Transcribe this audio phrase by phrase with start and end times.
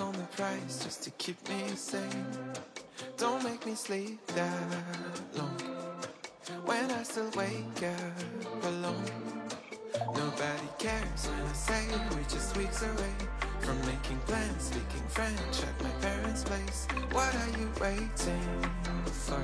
[0.00, 2.26] On the price just to keep me sane.
[3.16, 4.62] Don't make me sleep that
[5.34, 5.58] long.
[6.64, 9.04] When I still wake up alone.
[10.14, 13.14] Nobody cares when I say we're just weeks away
[13.60, 16.86] from making plans, speaking French at my parents' place.
[17.10, 18.70] What are you waiting
[19.04, 19.42] for?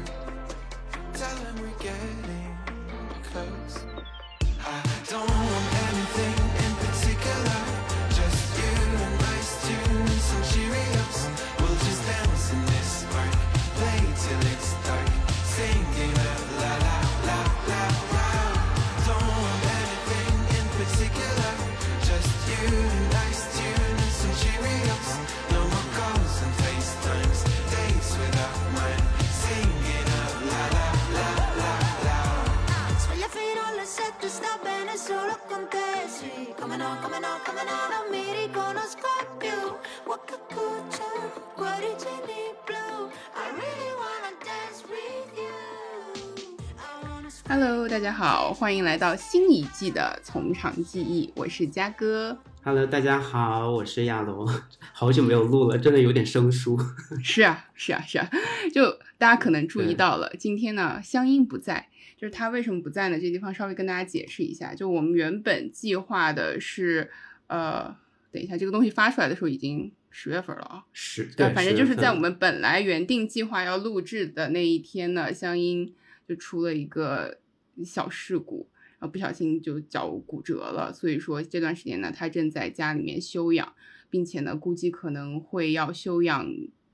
[1.15, 2.57] Tell them we're getting
[3.25, 3.85] close.
[4.61, 5.64] I don't
[35.05, 36.55] solo con te, sì.
[36.59, 39.51] Come no, come no, come no, non mi riconosco più.
[40.07, 41.05] Waka cuccia,
[41.55, 43.11] cuoricini blu.
[43.35, 45.53] I really wanna dance with you.
[46.79, 52.39] I wanna scream Hello，大家好，欢迎来到新一季的《从长计议》，我是嘉哥。
[52.67, 54.49] Hello，大家好，我是亚龙，
[54.95, 56.79] 好久没有录了，真的有点生疏。
[57.23, 58.27] 是啊，是啊，是啊，
[58.73, 63.21] 就大家可能注意到了，今天呢，香音不在，就是他为什么不在呢？
[63.21, 67.11] 这地方稍微跟大家解释一下，就我们原本计划的是，
[67.49, 67.95] 呃，
[68.33, 70.85] 等一下，这个东西发出来的时候已经十月份了啊。
[70.95, 75.95] 是，对，反正就是在我10月份们本来原定计划要录制的那一天呢，香音
[76.27, 77.37] 就出了一个
[77.85, 78.71] 小事故，
[79.07, 83.75] 不小心就脚骨折了，所以说这段时间呢，他正在家里面休养，
[84.11, 86.51] 并且呢，估计可能会要休养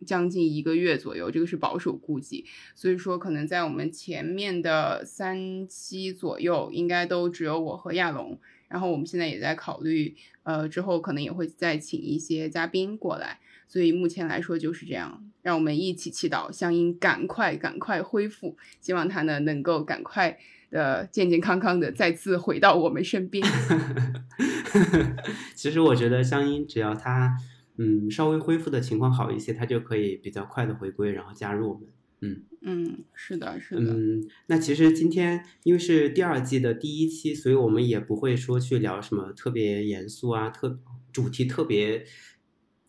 [0.06, 2.44] 将近一个月左右，这个是保守估计，
[2.74, 8.38] 所以说可能在我们前面的三期左右，应该都只有我和亚龙。
[8.68, 15.28] 然后我们现在也在考虑，呃，之后可能也会再请一些嘉宾过来，所以目前来说就是这样。
[15.42, 20.38] 让我们一起祈祷香音赶快赶快恢复，希望他呢能够赶快
[20.70, 23.44] 的健健康康的再次回到我们身边。
[25.54, 27.36] 其实我觉得香音只要他
[27.76, 31.82] 嗯稍微恢复的情况好一些，他就可以比较快的回归，然后加入我们。
[32.22, 40.78] 嗯嗯，是的，是的，嗯，那其实今天因为是第二季的第一期，所以我们也不会说去聊什么特别严肃啊、特
[41.10, 42.04] 主题特别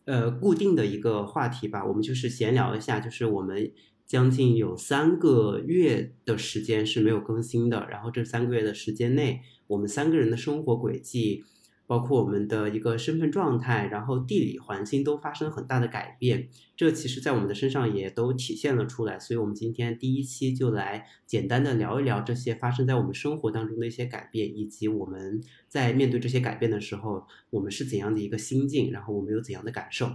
[0.03, 1.85] 呃固定的一个话题吧。
[1.85, 3.71] 我们就是闲聊一下，就是我们
[4.11, 11.45] 将近有三个月的时间是没有更新的，然后这三个月的时间内，我们三个人的生活轨迹。
[11.87, 19.19] 包括我们的一个身份状态，然后地理环境都发生很大的改变，这其实在我们的身上也都体现了出来。
[19.19, 30.11] 所以，我们今天第一期就来简单的聊一聊这些发生在我们生活当中的一些改变，以及我们在面对这些改变的时候，我们是怎样的一个心境，然后我们有怎样的感受。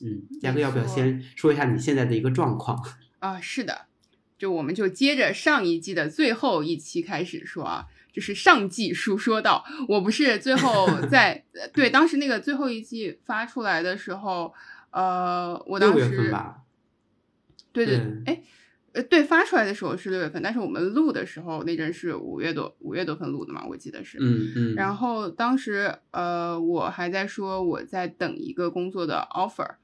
[0.00, 2.78] 嗯，嘉哥要不要先说一下你现在的一个状况？
[3.18, 3.86] 啊，是的，
[4.38, 14.54] 就我们就接着上一季的最后一期开始说啊，就是上季书说到，我不是最后 在呃对当时那个最后一季发出来的时候，
[14.90, 16.62] 呃，我当六月份时吧，
[17.72, 18.42] 对对对，哎。
[18.92, 24.16] 呃，对，发出来的时候是六月份，但是我们录的时候那阵是五月多五月多份录的嘛，我记得是。
[24.18, 29.74] 嗯嗯，然后当时呃，我还在说我在等一个工作的 offer，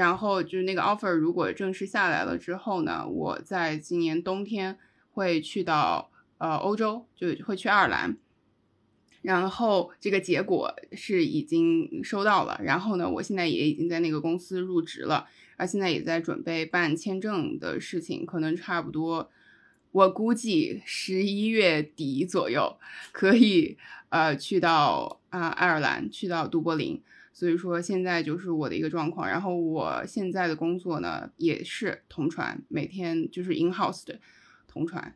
[0.00, 4.78] 然后就是那个 offer 如果正式下来了之后呢，我在今年冬天
[5.12, 8.16] 会去到呃欧洲，就会去爱尔兰。
[9.20, 15.28] 然后这个结果是已经收到了，然后呢，我现在也已经在那个公司入职了，
[15.58, 19.30] 而现在也在准备办签证的事情，可能差不多，
[19.92, 22.78] 我估计十一月底左右
[23.12, 23.76] 可以
[24.08, 27.02] 呃去到啊、爱尔兰，去到都柏林。
[27.40, 34.20] 所以说现在就是我的一个状况，然后我现在的工作呢也是同传，每天就是 in house 的
[34.68, 35.14] 同传，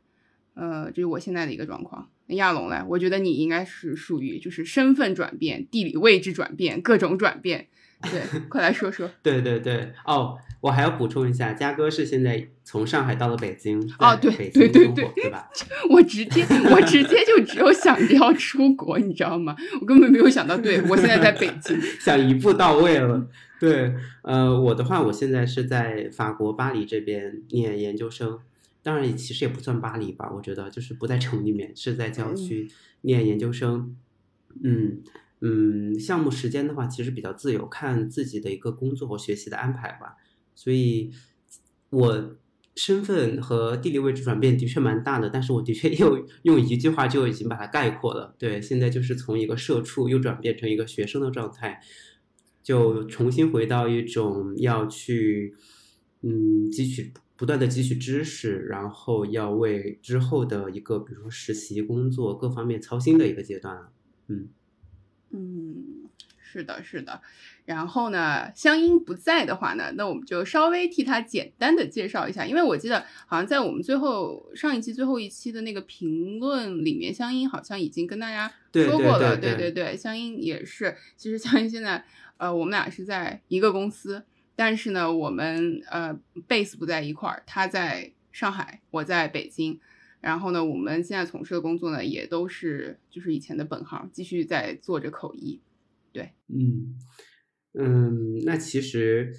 [0.55, 2.09] 呃，这是我现在的一个状况。
[2.29, 7.69] 亚龙嘞，我觉得你应该是属于就是身份转变、地理位置转变、各种转变，
[8.01, 9.11] 对，快来说说。
[9.23, 15.47] 对对对，哦，我还要补充一下，嘉哥是现在从上海到了北京，哦对对对对京生活，对吧？
[15.93, 19.55] 我直接我直接就只有想着要出国，你知道吗？
[19.79, 21.79] 我根本没有想到，对我现在在北京。
[22.01, 23.29] 想一步到位了。
[23.61, 28.39] 对，呃，我的话，我现在是在法国巴黎这边念研究生，
[28.83, 32.71] 当然也其实也不算巴黎吧，我觉得就是不在城里面，是在郊区
[33.03, 33.95] 念研究生。
[34.63, 35.03] 嗯
[35.43, 40.17] 嗯，项目时间的话，其实比较自由，看自己的一个工作和学习的安排吧。
[40.55, 41.11] 所以，
[41.91, 42.37] 我
[42.77, 48.35] 身份和地理位置转变的确蛮大的，但是我的确又用一句话就已经把它概括了。
[48.39, 51.81] 对，现在就是从一个社畜又转变成一个学生的状态。
[52.63, 55.55] 就重新回到一种要去
[56.23, 63.89] 嗯汲取不断的汲取知识，然后要为之后的一个比如说实习工作各方面操心的一个阶段。
[64.29, 64.49] 嗯
[65.31, 66.04] 嗯，
[66.55, 67.21] 是的，是的。
[67.65, 80.97] 然后呢，香音不在的话呢，那我们就稍微替他简单的介绍一下，因为我记得好像在我们最后上一期最后一期的那个评论里面，香音好像已经跟大家说过了，对对对对，香音也是。
[81.17, 82.05] 其实香音现在
[82.37, 84.23] 呃，我们俩是在一个公司，
[84.55, 86.17] 但是呢，我们呃
[86.47, 89.81] base 不在一块儿，他在上海，我在北京。
[90.21, 95.61] 然后呢，我们现在从事的工作呢，也都是就是以前的本行，继续在做着口译。
[96.15, 96.97] 对，嗯
[97.75, 99.35] 嗯，那其实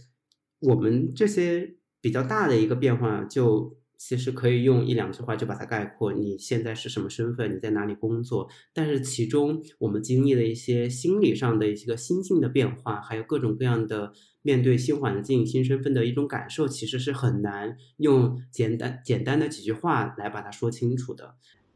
[0.60, 6.14] 我们这些比较大的一个变化，就其实可以用一两句话就把它概括。
[6.14, 7.56] 你现在是什么身份？
[7.56, 8.48] 你在哪里工作？
[8.74, 14.14] 但是其中我们经历了一些心理上的一些个心境的变化，还有各种各样的。
[14.46, 21.34] 面对新环境、新身份的一种感受，其实是很难用简单简单的几句话来把它说清楚的。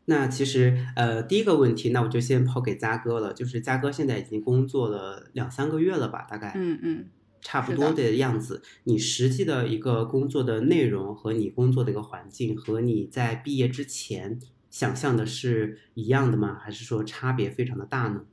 [0.10, 3.32] 那其实，呃，第一个问题，那我就先抛给嘉哥了。
[3.32, 6.26] 就是嘉哥现在已经工作了两三个月了吧？
[6.28, 7.06] 大概，嗯嗯，
[7.42, 8.64] 差不多的样子。
[8.86, 14.40] 你实际的一个工作的内容和你工作的一个环境，和你在毕业之前
[14.72, 16.58] 想象的是一样的吗？
[16.60, 18.24] 还是说差别非常的大呢？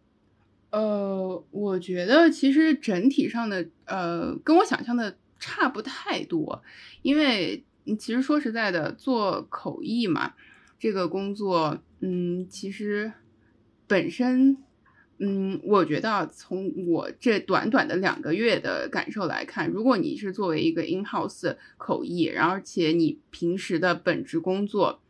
[0.70, 6.62] 呃，我觉得其实整体上的呃，跟我想象的差不太多，
[7.02, 7.62] 因为
[7.98, 10.32] 其实说实在的，做口译嘛，
[10.78, 13.12] 这个工作，嗯，其实
[13.86, 14.58] 本身，
[15.18, 25.00] 嗯，我觉得从我这短短的两个月的感受来看，如果你是作为一个 in house 口译，然后而且你平时的本职工作，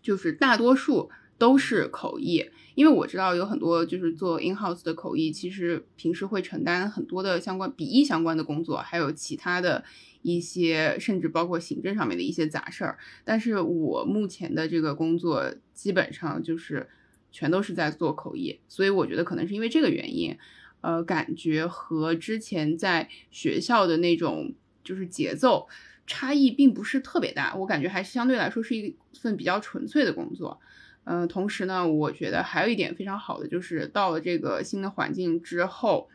[0.00, 2.50] 就是大多数都是口译。
[2.76, 9.84] 因为我知道有很多就是做 in house 的口译，其实平时会承担很多的相关笔译相关的工作，还有其他的
[10.22, 12.98] 一些，甚至包括行政上面的一些杂事儿。
[13.24, 16.88] 但是我目前的这个工作基本上就是
[17.32, 20.36] 全都是在做口译，所以我觉得可能是因为这个原因，
[20.80, 25.68] 呃，感觉和之前在学校的那种就是节奏
[26.06, 30.60] 差异并不是特别大，我感觉还是相对来说是一份比较纯粹的工作。
[31.04, 36.08] 嗯，同时呢，我觉得还有一点非常好的，就是到了这个新的环境之后，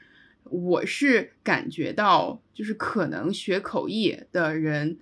[0.46, 4.98] 我是感觉到，就是可能学口译的人，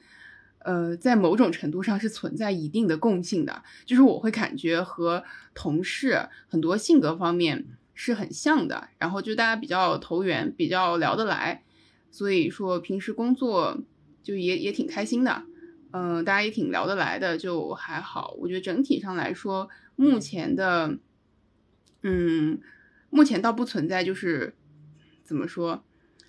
[0.59, 5.23] 呃，在某种程度上是存在一定的共性的，就是我会感觉和
[5.53, 11.63] 同事很多性格方面是很像的，然后就大家比较投缘，比较聊得来，
[12.09, 13.77] 所以说平时工作
[14.23, 15.43] 就也也挺开心的。
[15.95, 18.33] 嗯，大家也挺聊得来的，就还好。
[18.39, 20.97] 我觉得整体上来说，目前的，
[22.01, 22.59] 嗯，
[23.11, 24.55] 目前倒不存在就是
[25.33, 25.83] 怎么说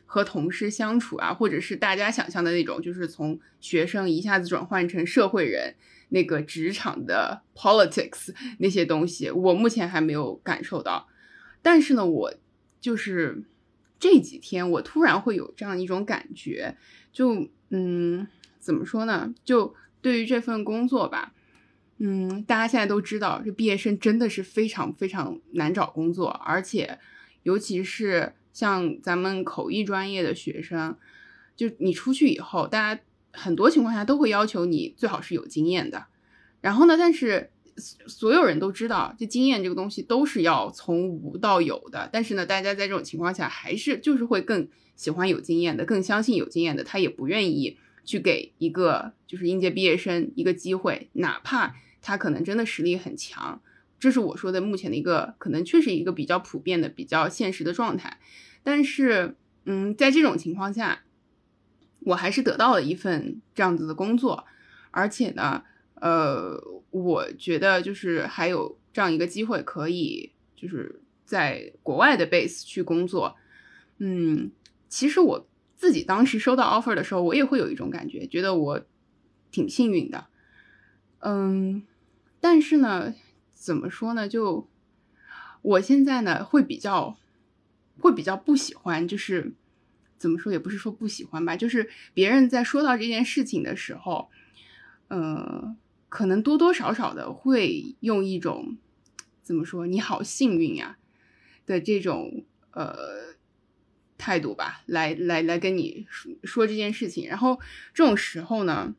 [0.06, 5.74] 和同事相处啊，或者是大家想象的那种，就是从学生一下子转换成社会人，
[6.08, 11.08] 那个职场的 politics 那些东西，我目前还没有感受到。
[11.60, 12.34] 但是呢，我
[12.80, 13.44] 就是
[13.98, 16.76] 这几天我突然会有这样一种感觉，
[17.12, 18.26] 就嗯。
[18.64, 19.34] 怎么说呢？
[19.44, 21.34] 就对于这份工作吧，
[21.98, 26.98] 嗯，大家现在都知道，这毕业生真的是非常非常难找工作，而且
[27.42, 30.96] 尤其是像咱们口译专业的学生，
[31.54, 36.06] 就你出去以后，大家很多情况下都会要求你最好是有经验的。
[36.62, 37.50] 然后呢，但是
[38.06, 42.08] 所有人都知道，这经验这个东西都是要从无到有的。
[42.10, 47.76] 但是呢，大家在这种情况下，还是就是会更喜欢有经验的，更相信有经验的，他也不愿意。
[48.06, 53.62] 去给一个就是应届毕业生一个机会，哪怕他可能真的实力很强，
[54.04, 58.18] 这是我说的目前的一个可能确实一个比较普遍的、比较现实的状态。
[58.62, 59.34] 但是，
[59.64, 61.04] 嗯，在这种情况下，
[62.00, 64.44] 我还是得到了一份这样子的工作，
[64.90, 73.36] 而且呢，呃，我觉得就是还有这样一个机会可以就是在国外的 base 去工作。
[73.96, 74.50] 嗯，
[74.90, 75.48] 其实我。
[75.76, 78.80] 自己当时收到 offer 的时候，我也会有一种感觉，觉得我
[79.50, 80.28] 挺幸运的，
[81.18, 81.82] 嗯，
[82.40, 83.12] 但是呢，
[83.64, 84.28] 怎么说呢？
[84.28, 84.68] 就
[85.62, 87.16] 我现在呢，会比较
[87.98, 89.54] 会比较不喜欢，就是
[90.18, 94.28] 怎么说，也不是说不喜欢吧，就是别人在说到这件事情的时候，
[95.08, 95.74] 呃，
[96.10, 98.76] 可能多多少少的会用一种
[99.42, 100.98] 怎么说“你好幸运呀”
[101.64, 103.32] 的这种呃。
[104.16, 107.28] 态度吧，来来来跟你说说这件事情。
[107.28, 107.60] 然后
[107.92, 108.94] 这种时候呢，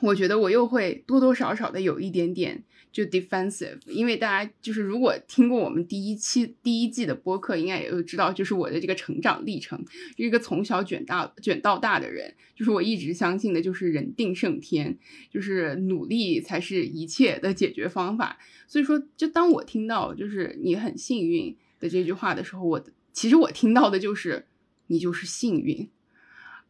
[0.00, 2.64] 我觉得我又会多多少少的有一点点
[2.94, 9.84] 就 defensive，因为大家就是如果听过我们第一期第一季的播客，应该也都知道，就是我的这个成长历程，
[10.16, 14.96] 一个从小卷大卷到大的人，就是我一直相信的就是人定胜天，
[15.28, 18.38] 就是努力才是一切的解决方法。
[18.68, 24.46] 所以说，就当我听到就是你很幸运的这句话的时候，我其实我听到的就是
[24.86, 25.90] 你就是幸运，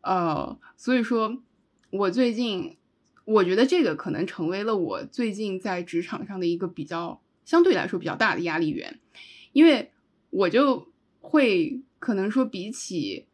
[0.01, 1.43] 呃，所以说
[1.91, 2.79] 我最近。
[3.25, 8.99] 我觉得这个可能成为了我最近在职场上的一个比较相对来说比较大的压力源，
[9.53, 9.91] 因为
[10.31, 10.89] 我就
[11.21, 13.25] 会可能说比起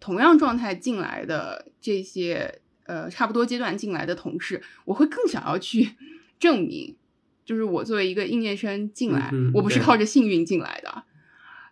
[0.00, 5.90] 同样状态进来的这些呃差不多阶段进来的同事，我会更想要去
[6.40, 6.96] 证明，
[7.44, 11.04] 就是我作为一个应届生进来，我不是靠着幸运进来的，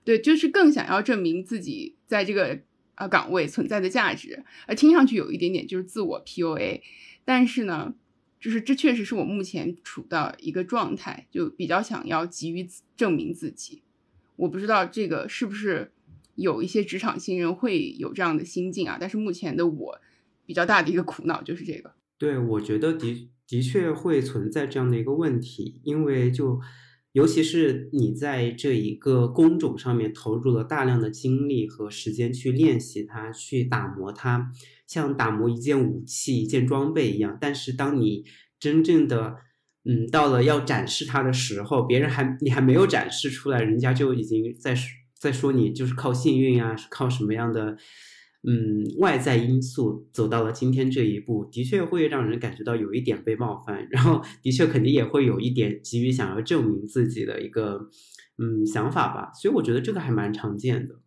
[0.04, 2.58] 对，就是更想要证明自己在这个
[2.96, 6.82] 啊岗位存在的价值，而听上去有一点点就是自我 PUA。
[7.24, 7.94] 但是呢，
[8.40, 13.82] 就是这确实是我目前处的一个状态，就比较想要急于证明自己。
[14.36, 15.92] 我不知道这个是不是
[16.34, 18.96] 有一些职场新人会有这样的心境啊？
[19.00, 20.00] 但是目前的我
[20.46, 21.92] 比较大的一个苦恼就是这个。
[22.18, 26.60] 对，我觉得的的确会存在这样的一个问题，因为就
[27.12, 34.50] 尤其是你在这一个工种上面投入了大量的精力和时间去练习它，去打磨它。
[34.86, 38.24] 像打磨一件武器、一件装备一样，但是当你
[38.60, 39.36] 真正的，
[39.84, 44.76] 嗯，到了要展示它的时候，别人还你还没有展示出来，人家就已经在
[45.18, 47.78] 在说你就是靠幸运啊，是靠什么样的，
[48.44, 57.88] 嗯，外在因素走到了今天这一步，的确会让人感觉到有一点被冒犯，然后的确肯定也会有一点急于想要证明自己的一个，
[58.38, 61.01] 嗯，想法吧，所以我觉得这个还蛮常见的。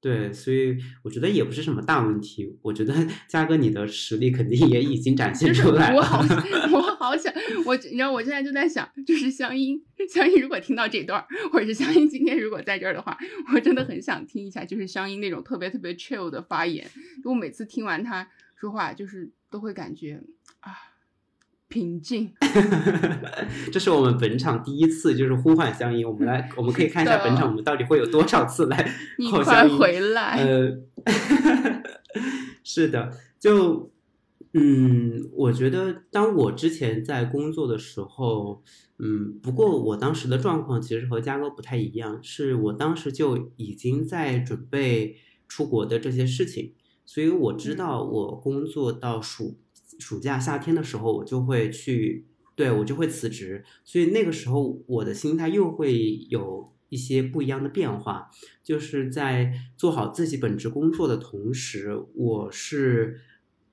[0.00, 2.58] 对，所以我觉得也不是什么大问题。
[2.62, 2.94] 我觉得
[3.28, 5.96] 嘉哥你的实力肯定也已经展现出来了。
[5.96, 6.24] 我好，
[6.72, 7.30] 我好想，
[7.66, 9.78] 我你知道，我现在就在想，就是香音，
[10.08, 13.18] 香音如果听到这段，或者是香音今天如果在这儿的话，
[13.52, 16.88] 我真的很想听一下，就是香音那种特别特别 chill 的发言。
[17.24, 18.26] 我每次听完他
[18.56, 20.22] 说话，就是都会感觉
[20.60, 20.89] 啊。
[21.70, 22.28] 平静，
[23.72, 28.76] 这是我们本场第一次就是呼唤香音，我们来， 我们可以看一下本场我们到底会有多少次来
[29.30, 29.78] 号香音。
[29.78, 30.76] 回来，呃，
[32.64, 33.92] 是的，就
[34.52, 38.64] 嗯，我觉得当我之前在工作的时候，
[38.98, 46.72] 嗯，不过我当时的状况其实和嘉哥不太一样，是我当时就已经在准备出国的这些事情，
[47.06, 49.56] 所以我知道我工作到暑。
[50.00, 52.24] 暑假夏天的时候，我就会去，
[52.56, 58.30] 对我就会辞职，所以那个时候我的心态又会有一些不一样的变化，
[58.64, 63.20] 就是在做好自己本职工作的同时，我是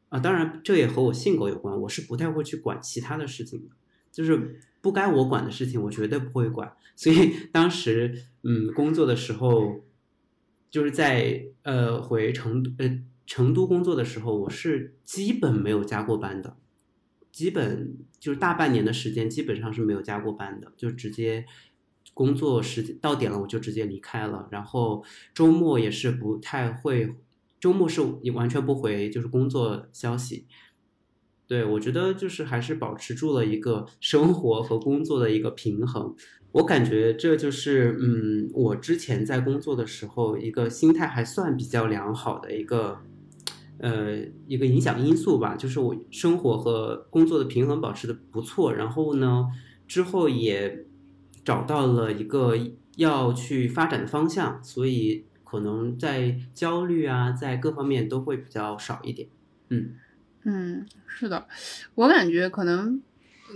[0.10, 3.70] 啊，当然这也和我性格有关，我是不太会去管其他的事情的，
[4.12, 6.72] 就是不该我管的事情，我绝对不会管。
[6.96, 9.84] 所以 当时嗯，工作的时候，
[10.70, 13.00] 就是在呃回成都呃。
[13.28, 16.56] 成都工作的时候，我是基本没有加过班的，
[17.30, 21.46] 基本就是大半年的时间，基本上是没有加过班的，就直接
[22.14, 24.48] 工作时间到点了，我就直接离开了。
[24.50, 25.04] 然后
[25.34, 27.16] 周末也是不太会，
[27.60, 30.48] 周末是你完全不回，就是工作消息。
[31.46, 36.16] 对我觉得就是还是保持住了一个生活和工作的一个平衡。
[36.54, 43.02] 我感觉这就是嗯，我之前在工作的时候一个心态还算比较良好的一个。
[43.80, 44.18] 呃，
[44.48, 49.48] 一个影响因素吧，就是我生活和工作的平衡保持的不错，然后呢，
[49.88, 50.86] 之后也
[51.44, 52.58] 找到了一个
[52.96, 59.30] 要去发展的方向，所以可能在焦虑啊，在各方面都会比较少一点。
[59.70, 59.96] 嗯
[60.44, 61.48] 嗯，是的，
[61.96, 63.02] 我感觉可能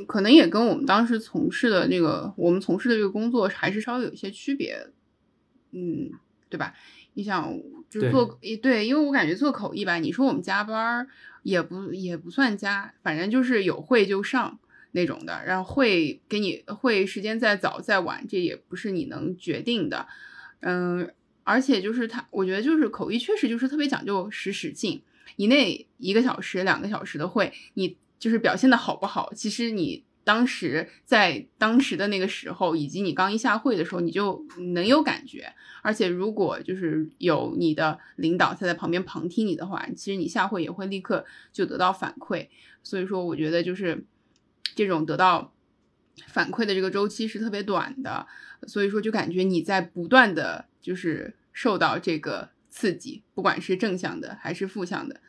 [0.08, 4.88] 可能也跟我们当时从事的这个我们从事的这个工作还是稍微有一些区别，
[5.72, 6.12] 嗯，
[6.50, 6.74] 对吧？
[7.13, 7.54] 你想
[7.91, 11.05] 就做对，因为我感觉做口译吧，你说我们加班
[11.43, 14.57] 也不也不算加，反正就是有会就上
[14.93, 20.07] 那种的，然后会给你会时间再早再晚，这也不是你能决定的，
[20.62, 21.12] 嗯，
[21.43, 25.01] 而且就是他，我觉得就是口译确实就是特别讲究实时性，
[25.36, 30.03] 你那一个小时两个小时的会，你就是表现的好不好，其实你。
[30.24, 35.51] 当时在当时的那个时候，以及你刚一下会的时候，你就能有感觉。
[35.82, 42.48] 而且如果就是有你的领导他在旁边旁听你的话，其实你下会也会立刻就得到反馈。
[42.84, 44.06] 所以说，我觉得就是
[44.75, 45.54] 这种得到
[46.28, 48.28] 反馈的这个周期是特别短的。
[48.68, 55.20] 所以说，就感觉你在不断的就是受到这个刺激，不管是正向的还是负向的。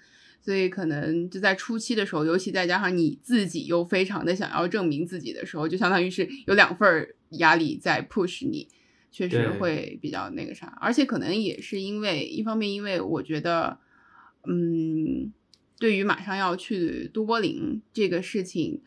[0.45, 8.67] 所以可能就在初期的时候，尤其再加上你自己又非常的想要证明自己的时候，就相当于是有两份儿压力在 push 你，
[9.13, 10.77] 确实会比较那个啥。
[10.81, 13.79] 而且可能也是因为一方面，因为我觉得，
[14.49, 15.33] 嗯，
[15.79, 18.83] 对于马上要去都柏林这个事情，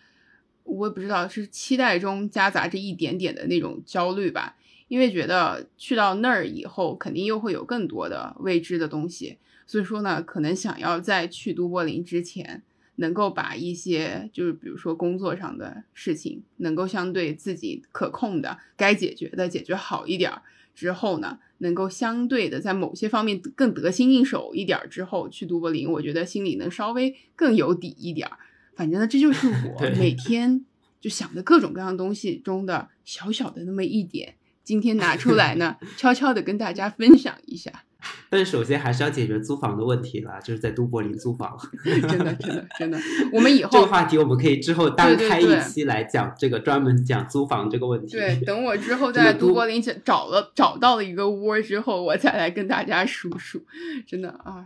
[0.64, 4.58] 我也不知道是期待中夹杂着一点点的那种焦虑吧。
[4.88, 12.64] 因为觉得去到那儿以后，肯定又会有更多的未知的东西，所以说呢，可能想要在去都柏林之前，
[12.98, 20.42] 能够把一些就是比如说工作上的事情，能够相对自己可控的、该解决的解决好一点儿
[20.74, 28.38] 之后呢，能够相对的在某些方面更得心应手一点儿之后去都柏林，我觉得心里能稍微更有底一点儿。
[28.76, 29.48] 反正呢，这就是
[29.80, 30.66] 我每天
[31.00, 34.36] 就想的各种各样的东西中的小小的那么一点。
[34.64, 37.84] 今天拿出来呢， 悄悄的跟大家分享一下，
[38.30, 41.58] 但是首先还是要解决租房的问题啦，就是在都柏林租房。
[41.84, 42.98] 真的，真的，真的，
[43.32, 48.14] 我们以 后这个话题我们可以之后单开一期来讲这个，专门讲租房这个问题。
[48.14, 53.64] 对，等我之后在都柏林找找了找到了一个窝之后，我再来跟大家数数，
[54.06, 54.66] 真的啊，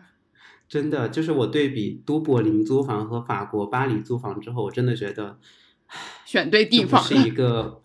[0.67, 5.37] 真的就是我对比都柏林租房和法国巴黎租房之后，我真的觉得
[6.25, 7.81] 选对地方是一个，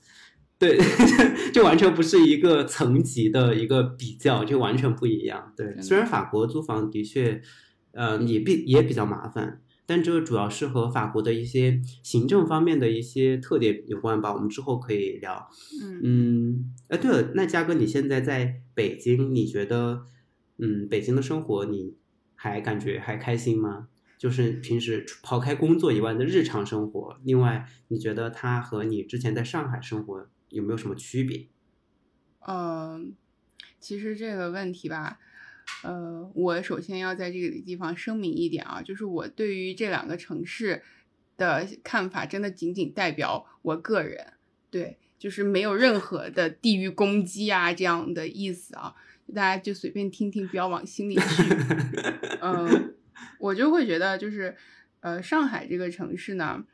[0.65, 0.79] 对，
[1.53, 5.53] 这完全不是一个层级的一个比较，就完全不一样。
[5.57, 7.43] 对，虽然法国租房的确，
[7.93, 14.35] 呃，也比也比较麻烦，但这个主要是和法国的一些行政方面的一些特点有关吧。
[14.35, 15.49] 我们之后可以聊。
[15.83, 20.07] 嗯嗯，哎，对了，那嘉哥，你现在在北京，你觉得，
[20.59, 21.97] 嗯，北京的生活你
[22.35, 23.89] 还感觉还开心吗？
[24.17, 31.47] 就是平时除抛开工作以外的日常生活，另外你觉得它和你之前在上海生活有没有什么区别？
[32.47, 33.15] 嗯，
[33.81, 35.19] 其实这个问题吧，
[35.83, 40.83] 呃，我首先要在这个地方声明一点啊，就是我对于这两个城市
[41.37, 44.35] 的看法，真的仅仅代表我个人，
[44.71, 48.95] 对，就是没有任何的地域攻击啊这样的意思啊，
[49.35, 51.43] 大家就随便听听，不要往心里去。
[52.41, 52.95] 嗯，
[53.41, 54.55] 我就会觉得就是，
[55.01, 56.65] 呃，上海这个城市呢，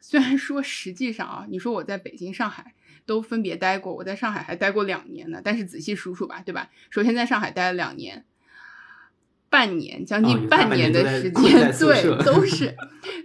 [0.00, 2.73] 虽然说实际上啊，你说我在北京、上海
[3.06, 6.70] 都分别待过，我在上海还待过两年呢，但是仔细数数吧，对吧？
[6.90, 8.24] 首先在上海待了两年，
[9.50, 12.74] 半年，将哦近半年的时 间，对，都 是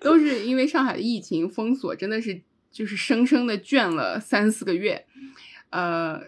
[0.02, 5.06] 都是因为上海的疫情封锁，真的是就是生生的卷了三四个月，
[5.70, 6.22] 呃，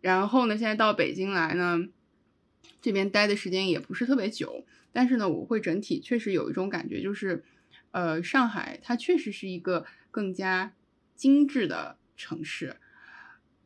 [0.00, 1.88] 然后呢，现在到北京来呢，
[2.80, 7.42] 这边待的时间也不是特别久，但是呢，我会整体确实有一种感觉，就是，
[7.90, 10.72] 呃，上海它确实是一个更加
[11.16, 12.76] 精致的城市，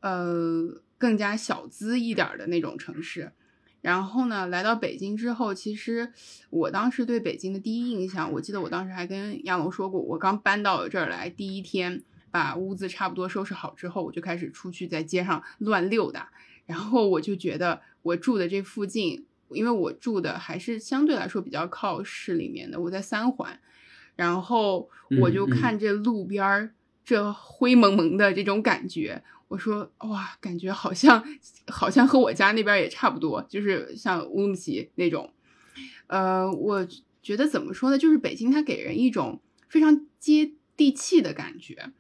[0.02, 3.32] 呃，更加小资一点儿的那种城市。
[3.80, 6.12] 然后呢，来到北京之后，其实
[6.50, 16.30] 我当时对北京的第一印象，我记得我当时还跟亚龙说过，我刚搬到这儿来第一天，把屋子差不多收拾好之后，我就开始出去在街上乱溜达。
[16.64, 23.58] 然后我就觉得我住的这附近，因为我住的还是相对来说比较靠市里面的，我在三环，
[24.14, 24.88] 然后
[25.20, 26.72] 我就看这路边儿
[27.04, 31.24] 这灰蒙蒙的这种感觉，我说哇，感觉好像
[31.66, 35.32] 好像和我家那边也差不多，就是像乌鲁木齐那种。
[36.06, 36.86] 呃，我
[37.22, 41.92] 觉得怎么说呢，就是北京它给人一种非常接地气的感觉。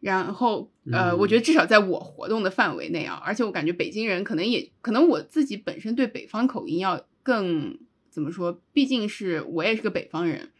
[0.00, 7.78] 然后，呃，我觉得至少在我活动的范围内啊，而且我感觉北京人可能也可能我自己本身对北方口音要更
[8.10, 10.50] 怎么说，毕竟是我也是个北方人，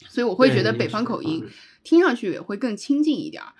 [0.00, 1.44] 所以我会觉得北方口音
[1.84, 3.52] 听上去也会更亲近一点儿。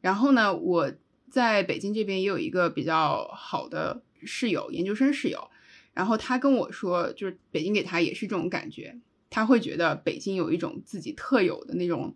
[0.00, 0.90] 然后呢，我
[1.30, 5.50] 在北京这边也有一个比较好的室友，研究生室友，
[5.92, 8.96] 然后他跟我说，就是北京给他也是这种感觉，
[9.28, 12.14] 他会觉得北京有一种自己特有的那种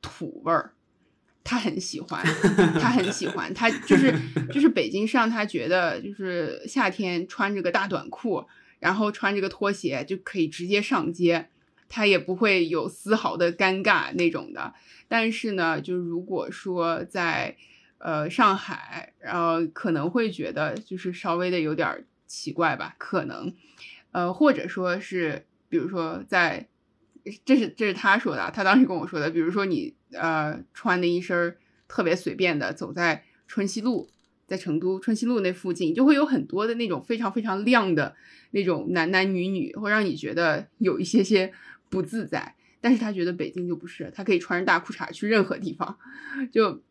[0.00, 0.72] 土味儿。
[1.48, 2.24] 他很喜欢，
[2.80, 4.12] 他很喜欢，他就是
[4.52, 8.44] 就是北京是让他觉得就是夏天穿着个大短裤，
[8.80, 11.48] 然后穿着个拖鞋就可以直接上街，
[11.88, 14.74] 他也不会有丝毫的尴尬那种的。
[15.08, 17.56] 但是呢，就如果说在
[17.98, 23.54] 呃上海，然后可能会觉得就是稍微的有点奇怪吧，可能，
[24.12, 26.68] 呃，或者说是比如说在。
[27.44, 29.28] 这是这是他说的，他当时跟我说的。
[29.28, 31.56] 比如说你呃穿的一身
[31.88, 34.08] 特别随便的，走在春熙路，
[34.46, 38.14] 在成都春熙路那附近，就会有很多的那种非常非常亮的
[38.52, 41.52] 那种男男女女，会让你觉得有一些些
[41.88, 42.54] 不自在。
[42.80, 45.98] 但是他觉得北京就不是，他可以穿着大裤衩去任何地方。
[46.52, 46.82] 就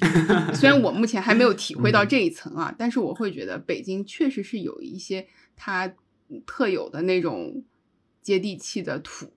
[0.54, 5.26] 虽然我目前还没有体会到这一层啊，但是我会觉得北京确实是有一些
[5.56, 5.94] 它
[6.46, 7.64] 特有的那种
[8.20, 9.32] 接地气的土。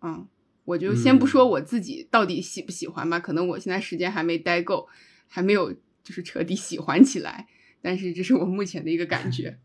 [0.00, 0.26] 嗯，
[0.64, 4.88] 我就先不嗯说我自己到底喜不喜欢吧，可能我现在时间还没待够，
[5.28, 7.46] 还没有就是彻底喜欢起来。
[7.80, 9.58] 但是这是我目前的一个感觉。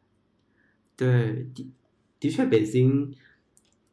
[0.96, 1.70] 对，的
[2.18, 3.14] 的确，北京，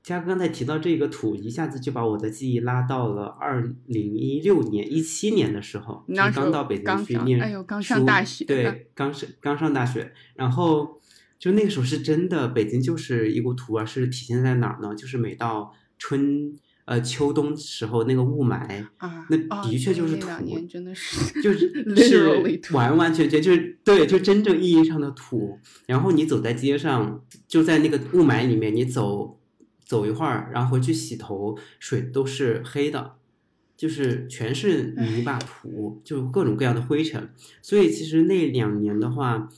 [0.07, 11.01] 佳哥刚才提到这个土，一下子就把我的记忆拉到了二零一六年、一七年的时候，就刚到北京去念哎呦刚上书大学对，刚上刚上大学，然后
[11.37, 14.95] 就那个时候是真的，北京就是一股土味儿，是体现在哪儿呢？
[14.95, 16.53] 就是每到春
[16.85, 22.27] 呃秋冬时候那个雾霾，啊，那啊的确就是土那两年真的是就是是
[22.71, 25.59] 完完全全就是对，就真正意义上的土。
[25.85, 29.36] 然后你走在街上，就在那个雾霾里面，你走
[29.87, 33.15] 走一会儿，然后回去洗头，水都是黑的，
[33.75, 37.29] 就是全是泥巴土，就各种各样的灰尘。
[37.61, 39.49] 所以其实那两年的话，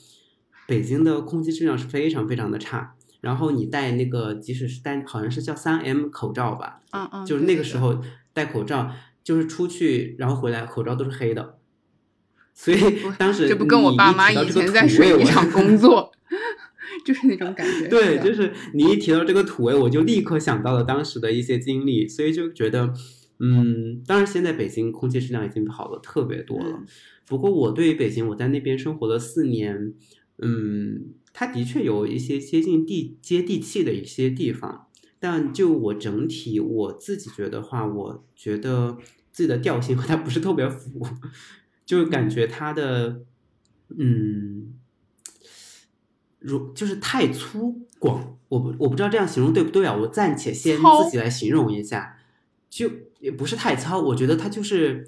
[0.68, 2.96] 北京的空气质量是非常非常的差。
[3.22, 8.90] 然后你戴那个，即使是戴，好像是叫三 M 口罩吧，嗯嗯，就是那个时候戴口罩，
[9.24, 11.58] 就是出去然后回来口罩都是黑的，
[12.54, 12.80] 所以
[13.18, 16.14] 当时这不跟我爸妈以前在水泥厂 工作，
[17.06, 17.88] 就是那种感觉。
[17.88, 22.94] 对，就是你一提到这个土味，我就立刻想到了当时的一些经历，所以就觉得，
[23.40, 26.72] 嗯，当然现在北京空气质量已经好了特别多了。
[26.78, 26.86] 嗯
[27.30, 29.94] 不过我对于北京，我在那边生活了四年，
[30.40, 34.88] 嗯，它的确有一些接近地接地气的一些地方，
[35.20, 38.98] 但就我整体我自己觉得话，我觉得
[39.32, 41.06] 自己的调性和它不是特别符，
[41.86, 43.22] 就感觉它的，
[43.96, 44.59] 嗯，
[46.40, 49.96] 如就是太粗犷，我不我不知道这样形容对不对啊？
[49.96, 52.18] 我暂且先自己来形容一下，
[52.70, 55.08] 就也不是太糙，我觉得它就是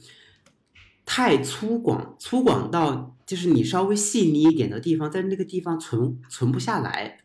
[1.05, 7.19] 太粗犷，粗犷到就是你稍微细腻一点的地方，在那个地方存存不下来，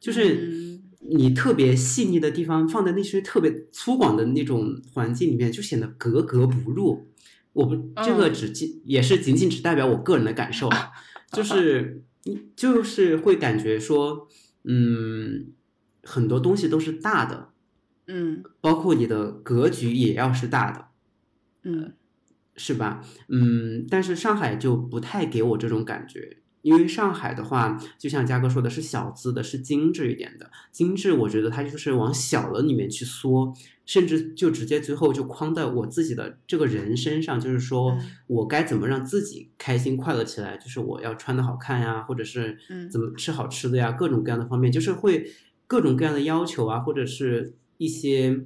[0.00, 7.06] 就是嗯你特别细腻的地方放在那些特别粗犷的那种环境里面，就显得格格不入。
[7.52, 10.90] 我不，这个嗯只仅也是仅仅只代表我个人的感受啊，
[11.32, 12.15] 就是你
[12.54, 14.28] 就是会感觉说，
[14.64, 15.52] 嗯，
[16.02, 17.50] 很多东西都是大的，
[18.06, 20.88] 嗯包括你的格局也要是大的。
[21.62, 21.94] 嗯
[22.58, 23.04] 是吧？
[23.28, 30.50] 嗯，但是上海就不太给我这种感觉，因为上海的话，就像嘉哥说的是小资的，是精致一点的。
[30.72, 45.30] 精致，我觉得它就是往小了里面去缩，甚至就直接最后就框在我自己的这个人身上，就是说嗯我该怎么让自己开心快乐起来，就是我要穿的好看呀，或者是嗯怎么吃好吃的呀，各种各样的方面，就是会
[45.68, 48.44] 各种各样的要求啊，或者是一些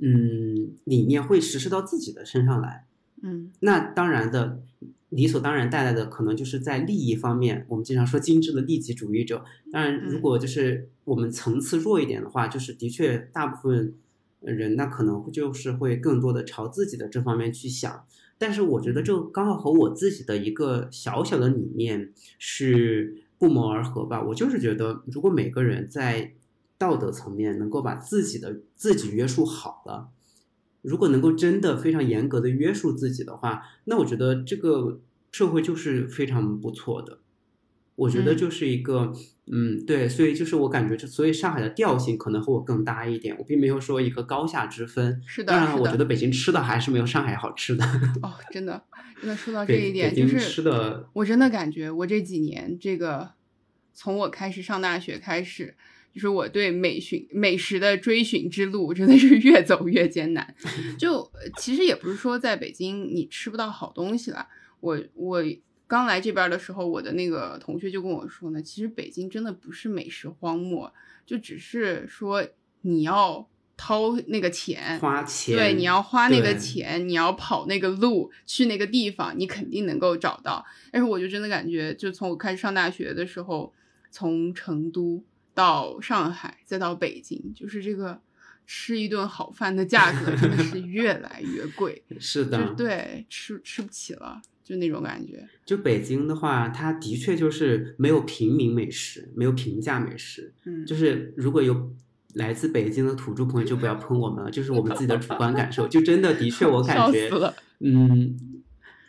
[0.00, 2.86] 嗯理念会实施到自己的身上来。
[3.22, 4.62] 嗯那当然的，
[5.10, 9.44] 理所当然带来的可能就是在利益方面，我们经常说精致的利己主义者。
[9.72, 13.94] 当然，如嗯果就是我们层次弱一点的话，就是的确大部分
[14.40, 18.04] 人那可能就是会更多的朝自己的这方面去想。
[18.38, 24.22] 但是我觉得这刚好和我自己的一个小小的理念是不谋而合吧。
[24.22, 26.32] 我就是觉得，如果每个人在
[26.78, 30.08] 道德层面能够把自己的自己约束好了。
[30.82, 35.00] 如果能够真的非常严格的约束自己的话，那我觉得这个
[35.32, 37.18] 社会就是非常不错的。
[37.96, 39.12] 我觉得嗯就是一个，
[39.52, 43.36] 嗯对，所以就是我感觉这，所以上海的调性可能和我更搭一点。
[43.38, 45.20] 我并没有说一个高下之分。
[45.26, 47.84] 是的当然，我觉得北京吃的还是没有上海好吃的。
[48.22, 48.82] 哦，真的
[49.20, 53.32] 真的说到这一点，北京就是吃的，我真的感觉我这几年这个
[53.92, 55.74] 从我开始上大学开始，
[56.12, 60.54] 就是我对美寻美食的追寻之路真的是越走越艰难。
[60.98, 64.46] 就呃其实也不是说在北京你吃不到好东西了，
[64.80, 65.42] 我我
[65.86, 70.92] 刚来这边的时候，我的那个同学就跟我说呢，其实北京真的不是美食荒漠，
[71.26, 72.46] 就只是说
[72.82, 80.64] 你要掏那个钱，花钱，对，你要花那个钱，你要跑那个路去那个地方，你肯定能够找到。
[80.92, 83.72] 但是我就真的感觉，就从我开始上大学的时候，
[84.12, 88.20] 从成都到上海再到北京，就是这个
[88.66, 95.48] 吃一顿好饭的价格真的是 越来越贵， 是的，对吃吃不起了，就那种感觉。
[95.64, 100.52] 就北京的话，它的确就是没有平民美食，没有平价美食。
[100.64, 101.92] 嗯，就是如果有
[102.34, 105.88] 来自北京的土著朋友，就不要喷我们了，就是我们自己的主观感受。
[105.88, 107.28] 就真的，的确，我感 觉。
[107.80, 108.59] 嗯，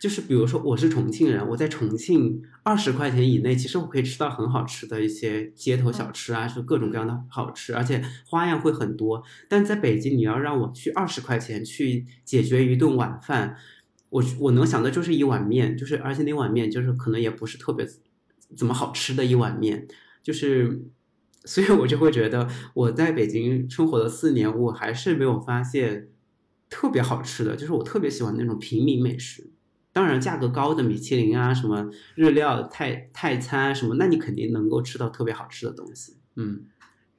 [0.02, 9.22] 就是比如说我是重庆人，我在重庆二十块钱以内，其实我可以吃到很好吃的一些街头小吃啊，是各种各样的好吃，而且花样会很多。
[9.48, 13.56] 但在北京，你要让我去二十块钱去解决一顿晚饭，
[14.10, 17.88] 我我能想的就是一碗面，就是而且那碗面就是可能也不是特别
[18.58, 19.88] 怎么好吃的一碗面，
[20.24, 20.82] 就是
[21.46, 26.10] 所以我就会觉得我在北京生活了四年，我还是没有发现
[26.72, 29.52] 特别好吃的，就是我特别喜欢那种平民美食。
[29.94, 36.16] 当然，价格高的米其林啊，什么日料、泰泰餐什么，那你肯定能够吃到特别好吃的东西。
[36.38, 36.66] 嗯，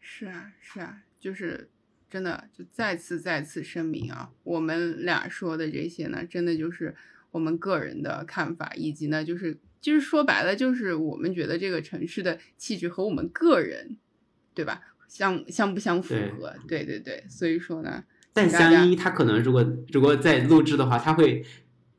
[0.00, 1.68] 是啊，是啊，就是
[2.08, 6.94] 真的，就再次再次声明啊，我们俩说的这些呢，真的就是
[7.32, 13.98] 我们个人的看法，以及呢，就是就是说白了，就是我们觉得这个城市的气质和我们个人，
[14.54, 16.54] 对吧，相相不相符合？
[16.66, 21.44] 对对对，所以说呢，但香依他可能如果如果在录制的话，他会。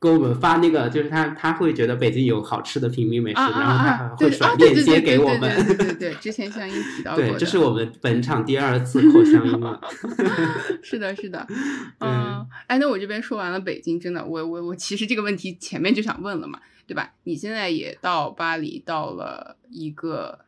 [0.04, 5.40] 给我们发那个，就是他他会觉得北京有好吃的平民美食，啊啊然后他会甩链接给我们。
[5.40, 9.80] 对对对对，之前香音提到过对，这是我们本场第二次扣香音了。
[10.84, 11.46] 是的，是的，
[12.00, 17.14] 嗯，哎，那我这边说完了北京，真的，我我我其实这个问题前面就想问了嘛，对吧？
[17.24, 20.38] 你现在也到巴黎到了一个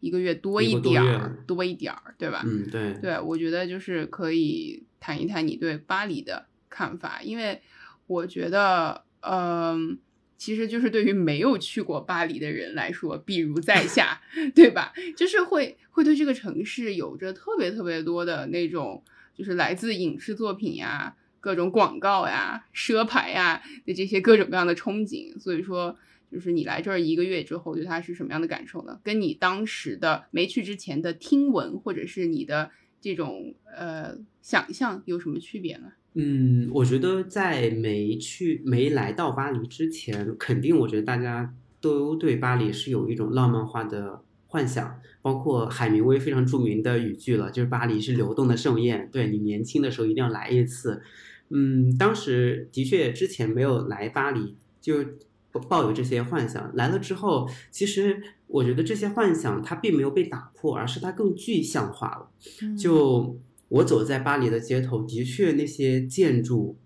[0.00, 2.42] 一个月多一点儿，多一点儿，对吧？
[2.44, 7.60] 嗯，对，对，我觉得就是可以谈一谈你对巴黎的看法，因为
[8.08, 9.98] 我觉得，嗯、
[10.36, 14.20] 其实就是对于没有去过巴黎的人来说，比如在下，
[14.56, 14.92] 对吧？
[15.16, 25.38] 就是会会对这个城市有着特别特别多的那种，就是来自影视作品呀、各种广告呀、奢牌呀的这些各种各样的憧憬。
[25.38, 25.96] 所以说，
[26.32, 28.98] 就是你来这儿一个月之后，对它是什么样的感受呢？
[29.04, 35.92] 跟你当时的没去之前的听闻，或者是你的这种呃想象有什么区别呢？
[36.14, 51.02] 嗯，我觉得在没去没来到巴黎之前，肯定我觉得大家都对巴黎是有一种浪漫化的幻想，包括海明威非常著名的语句了，就是巴黎是流动的盛宴，对你年轻的时候一定要来一次。
[51.50, 55.04] 嗯，当时的确之前没有来巴黎，就
[55.52, 62.76] 抱抱有这些幻想，来了之后，其实我觉得这些幻想它并没有被打破，而是它更具象化了。
[62.76, 63.38] 就
[63.68, 66.76] 我走在巴黎的街头，的确那些建筑，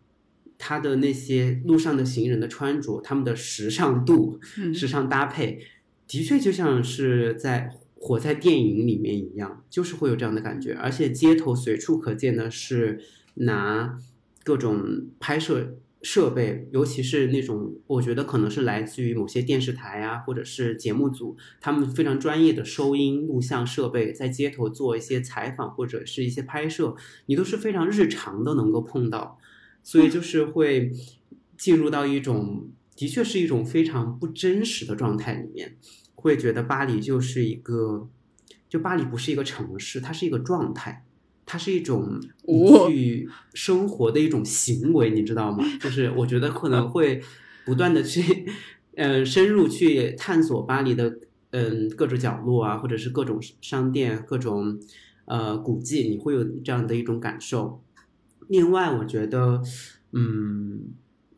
[0.59, 5.61] 它的那些路上的行人的穿着，他们的时尚度、嗯时尚搭配，
[6.07, 10.75] 的确就像是在活在电影里面一样，就是会有这样的感觉。
[10.75, 13.01] 而且街头随处可见的是
[13.35, 13.97] 拿
[14.43, 29.39] 各种拍摄设备，尤其是那种我觉得可能是来自于某些电视台啊，或者是节目组，他们非常专业的收音录像设备，在街头做一些采访或者是一些拍摄，你都是非常日常的能够碰到，
[29.83, 30.91] 所以就是会
[31.57, 35.77] 进入到一种的确是一种非常不真实的状态里面，
[36.17, 38.09] 会觉得巴黎就是一个，
[38.69, 41.05] 就巴黎不是一个城市，它是一个状态。
[41.45, 42.21] 它是一种
[42.89, 45.65] 去生活的一种行为，你知道吗？
[45.81, 47.21] 就是我觉得可能会
[47.65, 48.47] 不断的去，
[48.97, 51.19] 呃，深入去探索巴黎的，
[51.51, 54.79] 嗯，各种角落啊，或者是各种商店、各种
[55.25, 57.83] 呃古迹，你会有这样的一种感受。
[58.49, 59.63] 另外，我觉得，
[60.13, 60.93] 嗯，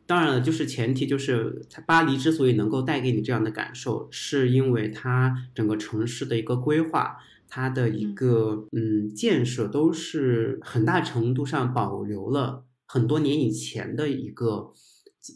[0.05, 7.17] 当然了，就是前提就是巴黎之所以能够带给你这样的感受，是因为它整个城市的一个规划。
[7.47, 14.71] 它的一个嗯建设都是很大程度上保留了很多年以前的一个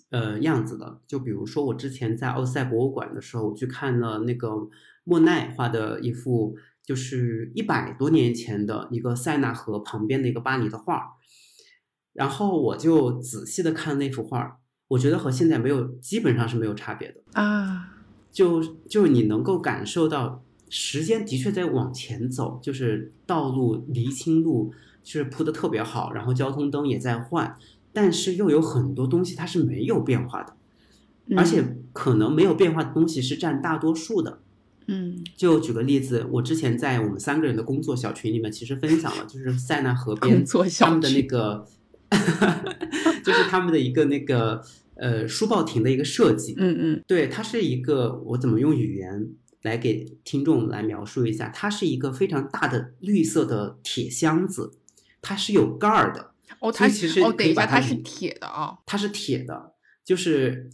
[0.09, 1.01] 呃样子的。
[1.07, 4.69] 就比如说我之前在奥赛博物馆的时候，我去看了那个
[5.03, 11.17] 莫奈画的一幅，就是一百多年前的一个塞纳河旁边的一个巴黎的画，
[12.13, 17.21] 然后我就仔细的看那幅画，我觉得和现在没有基本上是没有差别的。
[17.33, 17.95] 啊，
[18.31, 24.71] 就就你能够感受到时间的确在往前走，就是道路沥青路
[25.03, 27.57] 是铺的特别好，然后交通灯也在换，
[27.91, 30.55] 但是又有很多东西它是没有变化的，
[31.35, 34.39] 而且可能没有变化的东西是占大多数的。
[34.91, 40.43] 嗯就举个例子，我之前在我们三个人的工作小群里面，其实分享了，就是塞纳河边
[40.79, 41.67] 他们的那群个，
[43.23, 44.63] 就是他们的一个那个
[44.95, 46.55] 呃书报亭的一个设计。
[46.57, 49.27] 嗯嗯对，它是一个，我怎么用语言
[49.61, 51.49] 来给听众来描述一下？
[51.49, 54.71] 它是一个非常大的绿色的铁箱子，
[55.21, 59.73] 它是有盖儿的，哦，它其实哦，等一下，可以把它它是铁的啊、它是铁的，
[60.05, 60.69] 就是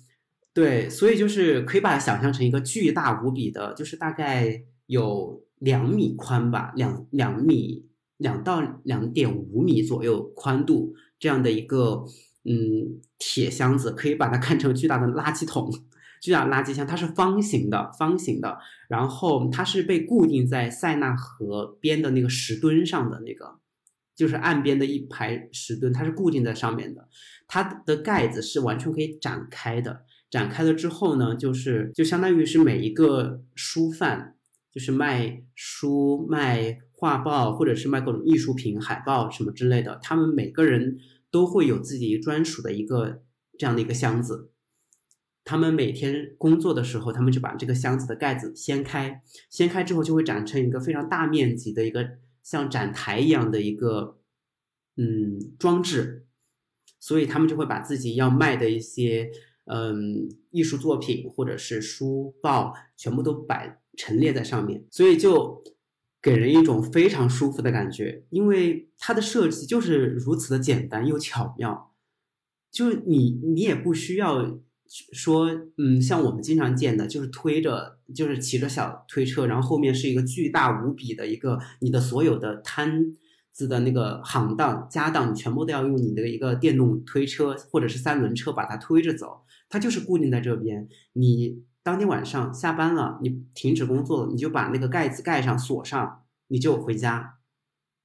[0.53, 12.05] 对，所以就是可以把它想象成一个巨大无比的，就是大概有两米宽吧，两两米两到两点五米左右宽度这样的一个
[12.43, 15.73] 嗯铁箱子，可以把它看成巨大的垃圾桶。
[16.25, 18.57] 巨大垃圾箱，它是方形的，方形的，
[18.89, 23.59] 然后它是被固定在塞纳河边的那个石墩上的那个，
[24.15, 27.07] 就是岸边的一排石墩，它是固定在上面的。
[27.47, 34.35] 它的盖子是完全可以展开的，展开了之后呢，就是就相当于是每一个书贩，
[34.73, 39.99] 就是卖书、卖画报，或者是卖各种艺术品、海报什么之类的。
[40.01, 40.97] 他们每个人
[41.29, 43.21] 都会有自己专属的一个
[43.59, 44.49] 这样的一个箱子。
[45.45, 54.17] 他们每天工作的时候，他们就把这个箱子的盖子掀开，掀开之后就会长成一个非常大面积的一个像展台一样的一个
[54.97, 56.23] 嗯装置。
[56.99, 59.29] 所以他们就会把自己要卖的一些
[59.65, 65.63] 嗯艺术作品或者是书报全部都摆陈列在上面，所以就
[66.19, 71.93] 给人一种非常舒服的感觉，因为它的设计就是如此的简单又巧妙，
[72.71, 74.59] 就你你也不需要
[75.13, 83.15] 说嗯像我们经常见的，就是推着就是骑着小推车，然后后面是一个巨大无比的一个你的所有的摊。
[83.55, 90.89] 子的那个行当家当全部都要用你的一个电动推车或者是三轮车把它推着走，它就是固定在这边。
[91.13, 97.37] 你当天晚上下班了，你停止工作了，你就把那个盖子盖上锁上，你就回家。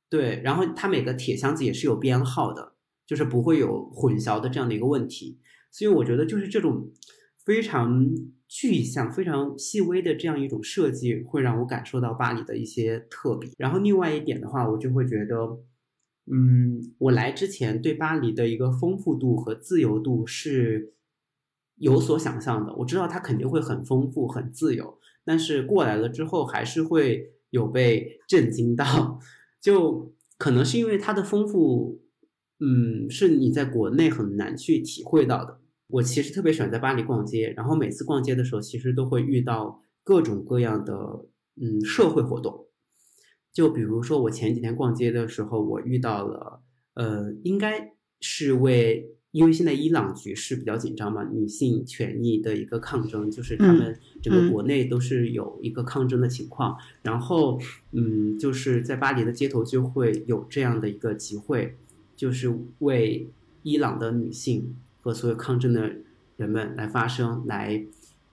[0.09, 2.75] 对，然后它每个铁箱子也是有编号的，
[3.05, 5.41] 就是不会有混淆的这样的一个问题。
[5.71, 6.91] 所以我觉得就是这种
[7.45, 8.09] 非常。
[8.53, 13.49] 具象非常细微的这样一种设计，会让我感受到巴黎的一些特别。
[13.57, 15.37] 然后另外一点的话，我就会觉得，
[16.27, 20.95] 嗯，我来之前对巴黎的一个丰富度和自由度是
[21.77, 22.75] 有所想象的。
[22.75, 29.21] 我知道它肯定会很丰富、很自由，但是过来了之后，还是会有被震惊到。
[29.63, 32.03] 就可能是因为它的丰富，
[32.61, 35.59] 嗯，是你在国内很难去体会到的。
[35.89, 40.95] 我其实特别喜欢在巴黎逛街，然后每次逛街的时候，其实都会遇到各种各样的
[41.61, 42.67] 嗯社会活动。
[43.53, 46.63] 就比如说我前几天逛街的时候，我遇到了
[46.95, 56.77] 呃，应该是为因为现在伊朗局势比较紧张嘛，女性权益的一个抗争，就是他们整个国内都是有一个抗争的情况。
[57.03, 57.59] 然后
[57.93, 61.77] 嗯，就是在巴黎的街头就会有这样的一个集会，
[62.21, 63.31] 就是为
[63.63, 64.77] 伊朗的女性。
[65.03, 65.91] 和所有抗争的
[66.37, 67.83] 人们来发声，来，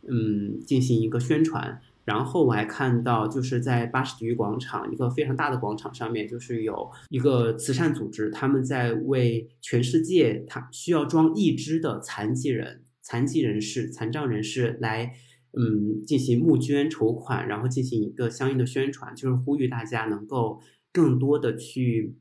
[0.06, 1.80] 嗯，进行一个宣传。
[2.04, 15.14] 然后我还看到，就是在巴士体育广场一个非常大的广场上面，就是有一个慈善组织，他们在为全世界他需要装义肢的残疾人、残疾人士、残障人士来，
[15.54, 20.60] 嗯，进行募捐筹款，然后进行一个相应的宣传，就是呼吁大家能够
[20.92, 22.18] 更多的去。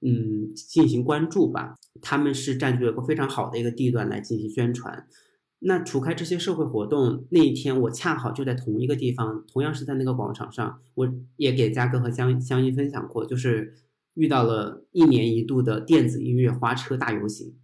[0.00, 1.76] 嗯，进行关注吧。
[2.00, 5.06] 他们是占据了一个非常好的一个地段来进行宣传。
[5.60, 13.74] 那除开这些社会活动，那一天我恰好就在同一个地方，同样是在那个广场上，我也给嘉哥和香香一分享过，就是
[14.14, 17.54] 遇到了一年一度的电子音乐花车大游行。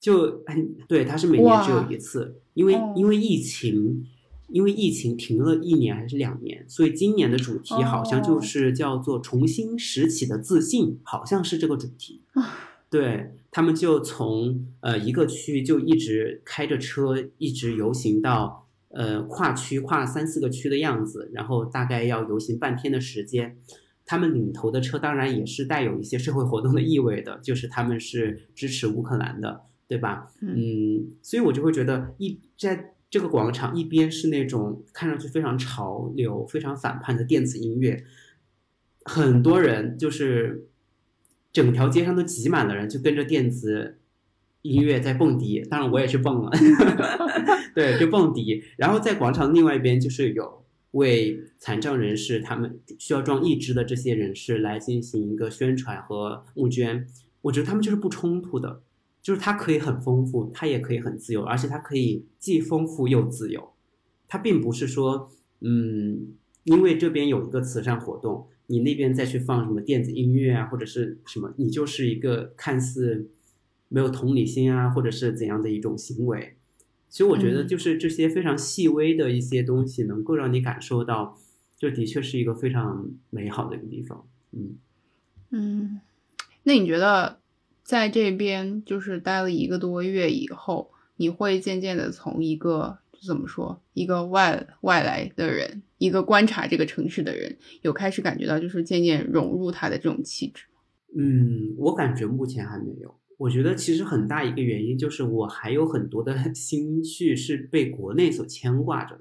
[0.00, 4.06] 就很对，它是每年只有一次，因为因为疫情。
[4.48, 12.22] 因为疫情停了一年还是两年，所以今年的主题好像就是叫做“重新拾起的自信”，好像是这个主题。
[12.90, 23.58] 对他们就从呃一个区就一直开着车，一直游行到呃跨区，跨三四个区的样子，然后大概要游行半天的时间。
[24.06, 30.32] 他们领头的车当然也是带有一些社会活动的意味的，就是他们是支持乌克兰的，对吧？
[30.40, 32.94] 嗯，所以我就会觉得一在。
[33.10, 38.04] 这个广场一边是那种看上去非常潮流、非常反叛的电子音乐，
[39.04, 40.68] 很多人就是
[41.52, 43.98] 整条街上都挤满了人，就跟着电子
[44.62, 45.62] 音乐在蹦迪。
[45.62, 46.50] 当然我也去蹦了，
[47.74, 48.62] 对，就蹦迪。
[48.76, 57.06] 然后在广场另外一边就是有为残障人士，他们需要装义肢的这些人士来进行一个宣传和募捐。
[57.40, 58.82] 我觉得他们就是不冲突的。
[59.28, 63.74] 就是它可以很丰富，它也可以很自由，而且它可以既丰富又自由。
[64.26, 66.28] 它并不是说，嗯，
[66.64, 73.28] 因为这边有一个慈善活动，你那边再去放什么电子音乐啊，或者是什么，你就是一个看似
[73.90, 76.56] 没有同理心啊，或者是怎样的一种行为。
[77.10, 81.36] 其实我觉得，就是这些非常细微的一些东西，能够让你感受到，
[81.78, 84.26] 这的确是一个非常美好的一个地方。
[84.52, 84.78] 嗯
[85.50, 86.00] 嗯，
[86.62, 87.40] 那你觉得？
[87.88, 100.64] 在这边就是待了一个多月以后，你会渐渐的从一个怎么说，一个外外来的人，一个观察这个城市的人，有开始感觉到就是渐渐融入他的这种气质
[101.16, 103.14] 嗯，我感觉目前还没有。
[103.38, 109.18] 我觉得其实很大一个原因就是我还有很多的 心绪是被国内所牵挂着，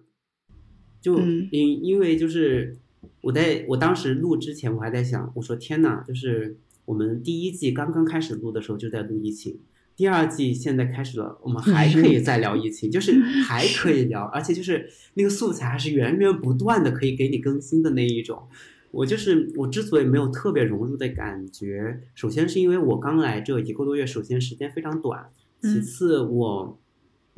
[0.99, 1.17] 就
[1.51, 2.77] 因因为就是
[3.21, 6.57] 我在我当时录之前，我还在想，我说天呐，就是。
[6.87, 9.59] 我们第一季刚刚开始录的时候就在录疫情，
[9.93, 18.47] 第二季现在开始了，我们还可以再聊疫情，就是还可以聊，而且就是那个素材还是源源不断的可以给你更新的那一种。
[18.91, 25.29] 我就是我之所以没有特别融入的感觉，首先是因为我刚来这一个多月，首先时间非常短，
[25.61, 26.79] 其次我。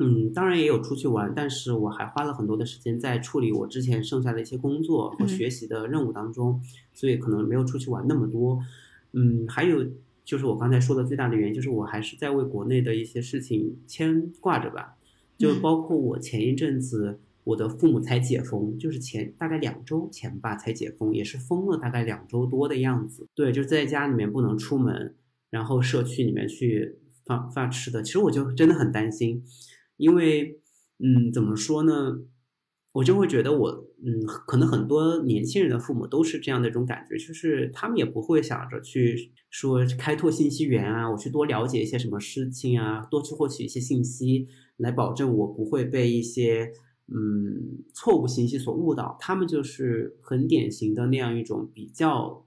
[0.02, 6.58] 嗯，当然也有出去玩，但是我还花了很多的时间在处理我之前剩下的一些工作和学习的任务当中，
[6.94, 8.58] 所以可能没有出去玩那么多。
[9.12, 9.84] 嗯，还有
[10.24, 14.96] 就是我刚才说的最大的原因，就是我还是在为国内的一些事情牵挂着吧，
[15.36, 23.26] 就包括我前一阵子我的父母才解封，就是前大概两周前吧才解封，也是封了大概两周多的样子。
[23.34, 25.14] 对，就在家里面不能出门，
[25.50, 29.42] 然后社区里面去发发吃的，其实我就真的很担心。
[29.96, 30.60] 因为，
[30.98, 32.20] 嗯，怎么说呢？
[32.92, 33.68] 我就会觉得我，
[34.04, 46.72] 嗯，可能很多年轻人的父母都是这样的一种感觉，就是他们也不会想着去说开拓信息源啊，我去多了解一些什么事情啊，多去获取一些信息，来保证我不会被一些
[47.06, 49.16] 嗯错误信息所误导。
[49.20, 52.44] 他们就是很典型的那样一种比较，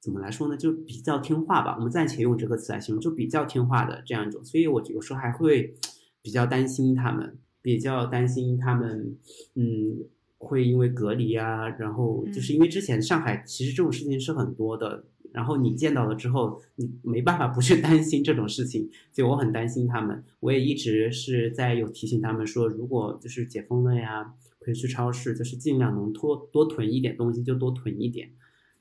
[0.00, 0.56] 怎么来说呢？
[0.56, 1.76] 就比较听话吧。
[1.78, 4.44] 我们暂且用这个词来形容，就比较听话的这样一种。
[4.44, 5.76] 所以我有时候还会。
[6.24, 9.16] 比较担心他们，比较担心他们，
[9.54, 10.04] 嗯，
[10.36, 20.22] 会因为隔离啊，然后就是因为之前上海其实这种事情是很多的，然后你见到了之后，你没办法不去 担心这种事情，所以我很担心他们。
[20.40, 28.30] 我也一直是在有提醒他们说，如果就是解封了呀，可以去超市，就是尽量能多多囤一点东西就多囤一点。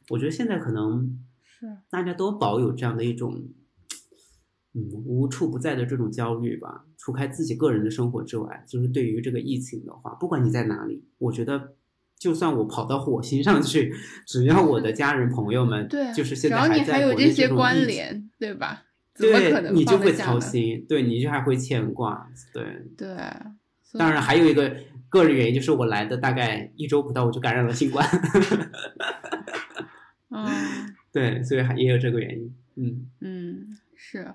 [0.10, 3.46] 我觉得现在可能是大家都保有这样的一种。
[4.76, 11.74] 嗯，无处不在的这种焦虑吧，除开自己个人的生活之外，就是对于这个疫情的话，不管你在哪里，我觉得，
[12.18, 13.94] 就算我跑到火星上去，
[14.26, 18.82] 只要我的家人朋友们，对，就是现在还在国内这些关联，对吧？
[19.16, 22.64] 对，你就会操心，对，你就还会牵挂，对，
[22.98, 23.16] 对。
[23.96, 24.76] 当然，还有一个
[25.08, 28.04] 个人原因，就是我来的大概一周不到，我就感染了新冠。
[30.34, 30.48] 嗯，
[31.14, 33.78] 对，所以还也有这个原因，嗯嗯。
[33.96, 34.34] 是，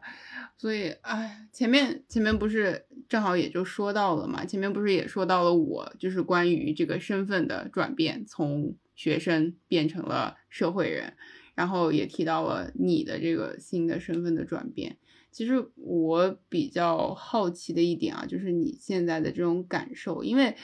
[0.58, 4.44] 所以哎，前面前面不是正好也就说到了嘛？
[4.44, 11.14] 前面不是也说到了我就是关于这个身份的转变，从学生变成了社会人，
[11.54, 14.98] 然后也提到了你的这个新的身份的转变。
[15.30, 20.56] 其实我比较好奇的一点啊，就是你现在的这种感受，因为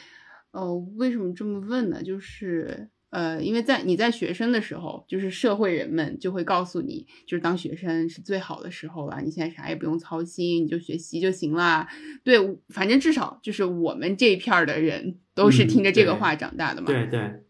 [0.51, 2.03] 呃，为什么这么问呢？
[2.03, 2.91] 就是。
[3.15, 9.21] 呃，因为在你在学生的时候，就是社会人们就会告诉你，就是当学生是最好的时候了。
[9.23, 11.87] 你现在啥也不用操心，你就学习就行了。
[12.25, 12.37] 对，
[12.71, 16.89] 反正至少就是我们这一片的人都是听着这个话长大的嘛。
[16.89, 17.45] 对对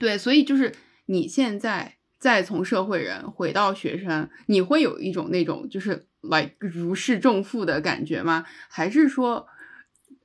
[0.00, 0.72] 对，所以就是
[1.06, 8.44] 你现在再从社会人回到学生，你会有一种那种就是来如释重负的感觉吗？
[8.68, 9.46] 还是说，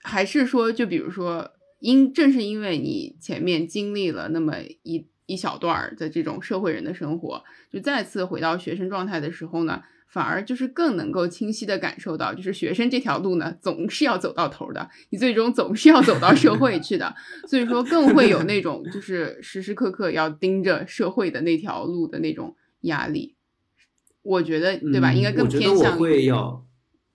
[0.02, 1.52] 还是说，就比如说。
[1.80, 17.16] 因正是因为你前面经历了那么一一小段儿的这种社会人的生活，就再次回到学生状态的时候呢，反而就是更能够清晰的感受到，就是学生这条路呢，总是要走到头的，你最终总是要走到社会去的，
[17.48, 23.36] 所以说更会有那种就是时时刻刻要盯着社会的那条路的那种压力。
[24.22, 25.14] 我觉得对吧？
[25.14, 26.66] 应该更偏向会有，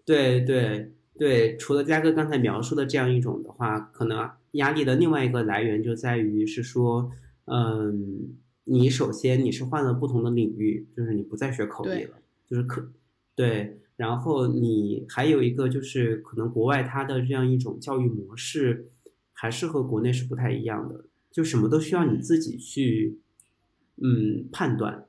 [0.06, 4.30] 对对对，除了嘉哥刚才描述的这样一种的话，可能。
[4.54, 7.10] 压力的另外一个来源就在于是说，
[7.46, 12.88] 嗯，你首先你是换了不同的领域，就是你不再学口译了，就是可
[13.34, 18.86] 对，然后你还有一个就是可能国外它的这样一种教育模式，
[19.32, 23.18] 还是和国内是不太一样的，就什么都需要你自己去，
[23.96, 25.06] 嗯，判断，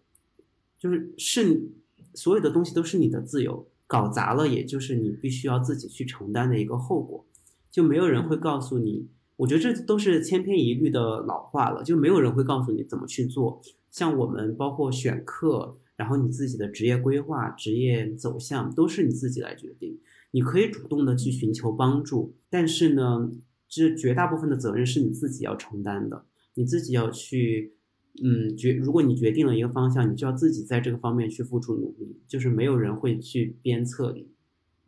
[0.80, 1.70] 就是是
[2.16, 7.26] 所有的东西都是你的自由，搞砸了也就是你必须要自己去承担的一个后果，
[7.70, 9.08] 就没有人会告诉你。
[9.38, 13.62] 我觉得这都是千篇一律的老话了，就没有人会告诉你怎么去做。
[13.92, 20.00] 像我们包括选课，然后你自己的职业规划、职业走向，都是你自己来决定。
[20.32, 23.30] 你可以主动的去寻求帮助，但是呢，
[23.68, 26.26] 这绝大部分的责任是你自己要承担的。
[26.56, 27.75] 你自己要去，
[28.24, 32.22] 嗯，决如果你决定了一个方向，你就要自己在这个方面去付出努力。
[32.28, 34.14] 就是没有人会去鞭策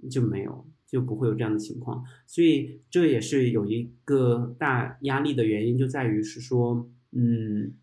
[0.01, 0.65] 你，就没有。
[0.89, 7.73] 就不会有这样的情况，所以这也是有一个大压力的原因，就在于是说，嗯，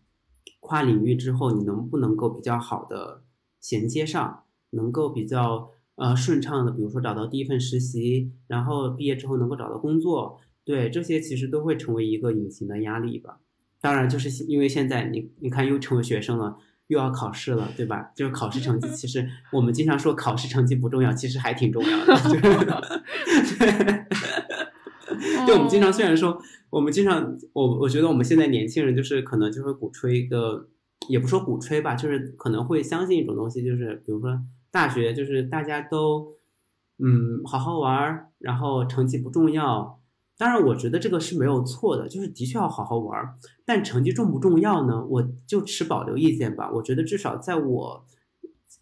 [0.59, 3.21] 跨领域之后你能不能够比较好的
[3.61, 13.39] 衔接上，能够比较呃顺畅的，比如说找到第一份实习，然后毕业之后能够找到工作，对这些其实都会成为一个隐形的压力吧。
[13.85, 16.57] 当然，就是因为现在你你看又成为学生了，
[16.87, 18.11] 又要考试了，对吧？
[18.15, 22.15] 就是考试成绩，其实我们经常说考试成绩不重要，其实还挺重要的。
[22.23, 22.33] 就
[23.45, 30.67] 是对， 就我们经常虽然说，我们经常我我觉得我们现在年轻人就是可能就会鼓吹一个，
[31.07, 36.33] 也不说鼓吹吧，就是可能会相信一种东西，就是比如说大学就是大家都
[36.97, 39.99] 嗯好好玩儿，然后成绩不重要。
[40.37, 43.35] 当然，我觉得这个是没有错的，就是的确要好好玩儿。
[43.63, 45.05] 但成绩重不重要呢？
[45.05, 46.69] 我就持保留意见吧。
[46.73, 48.05] 我觉得至少在我，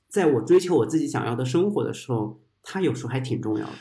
[0.07, 3.73] 在我追求我自己想要的生活的时候，它有时候还挺重要的。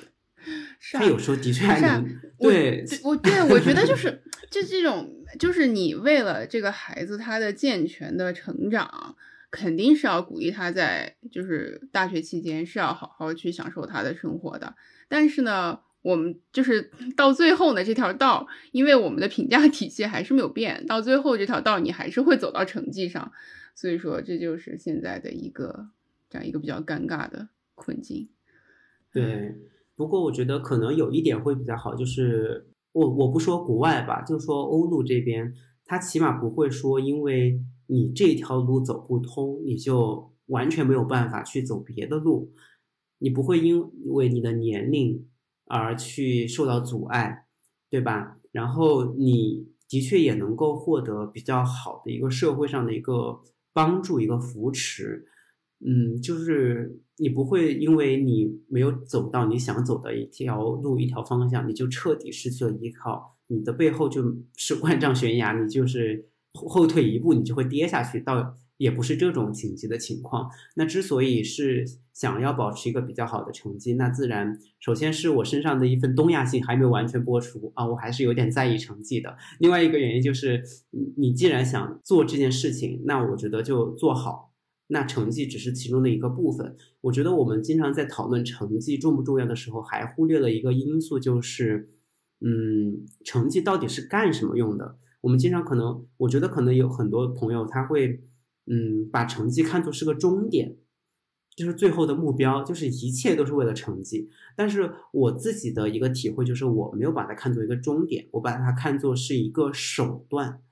[0.79, 2.05] 是啊它有时候的确还能
[2.39, 4.21] 对我对我觉得就是
[4.51, 5.09] 就这种，
[5.39, 9.15] 就是你为了这个孩子他的健全的成长，
[9.51, 14.75] 肯定是要鼓励他在就是大学期间是要好好去享受他的生活的。
[15.09, 23.33] 但是呢，我们就是 到最后呢，这条道，因为我们的评价体系还是没有变，到最后这条道你还是会走到成绩上，
[23.75, 25.89] 所以说这就是现在的一个
[26.29, 28.29] 这样一个比较尴尬的困境。
[29.13, 29.55] 对，
[29.95, 42.53] 不过我觉得可能有一点会比较好，就是我我不说国外吧，就说欧陆这边，他起码不会说因为你这条路走不通，你就完全没有办法去走别的路，
[43.19, 45.27] 你不会因为你的年龄
[45.73, 47.47] 而去受到阻碍，
[47.89, 48.37] 对吧？
[48.53, 53.41] 然后你的确也能够获得比较好的一个社会上的一个
[53.73, 55.27] 帮助，一个扶持。
[55.81, 68.21] 嗯，就是你不会因为你没有走到你想走的一条路、一条方向，你就彻底失去了依靠，你的背后就 是万丈悬崖，你就是后退一步，你就会跌下去。
[68.21, 70.51] 到也不是这种紧急的情况。
[70.75, 79.37] 那之所以是想要保持一个比较好的成绩，那自然首先是我身上的一份东亚性还没有完全播出啊，我还是有点在意成绩的。
[79.61, 80.65] 另外一个原因就是，
[81.17, 84.51] 你既然想做这件事情，那我觉得就做好。
[84.89, 86.77] 那成绩只是其中的一个部分。
[87.03, 91.89] 我觉得我们经常在讨论成绩重不重要的时候，还忽略了一个因素，就是，
[92.41, 94.97] 嗯，成绩到底是干什么用的？
[95.23, 98.21] 我们经常可能，我觉得可能有很多朋友他会，
[98.67, 100.77] 嗯，把成绩看作是个终点，
[101.57, 104.31] 就是最后的目标，就是一切都是为了成绩。
[104.57, 110.63] 但是我自己的一个体会就是，我没有把它看作一个终点，我把它看作是一个手段。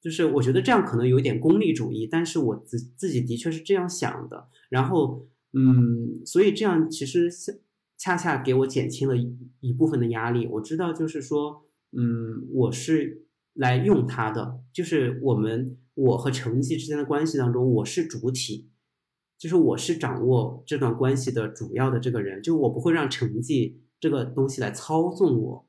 [0.00, 4.48] 就是我觉得这样可能有点功利主义，但是我自自己的确是这样想的。
[4.68, 7.30] 然后，嗯，所以这样其实
[7.96, 10.46] 恰恰给我减轻了一一部分的压力。
[10.46, 13.24] 我知道，就是说，嗯，我是
[13.54, 18.68] 来用它的，就是我们我和成绩之间的关系当中，我是主体，
[19.38, 25.68] 就是我是掌握这段关系的主要的这个人，就我不会让成绩这个东西来操纵我，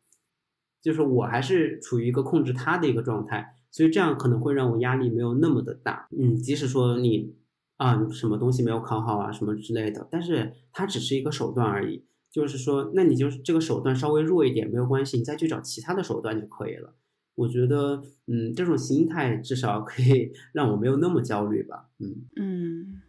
[0.82, 3.55] 就是我还是处于一个控制他的一个状态。
[3.71, 7.36] 所以这样可能会让我压力没有那么的大，嗯，即使说你
[7.76, 12.05] 啊什么东西没有考好啊什么之类的，但是它只是一个手段而已。
[12.32, 16.95] 就是说，那你就是这个手段稍微弱一点没有关系，你再去找其他的手段就可以了。
[17.36, 21.89] 我觉得，嗯，这种心态至少可以让我没有那么焦虑吧。
[21.99, 23.01] 嗯嗯，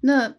[0.00, 0.36] 那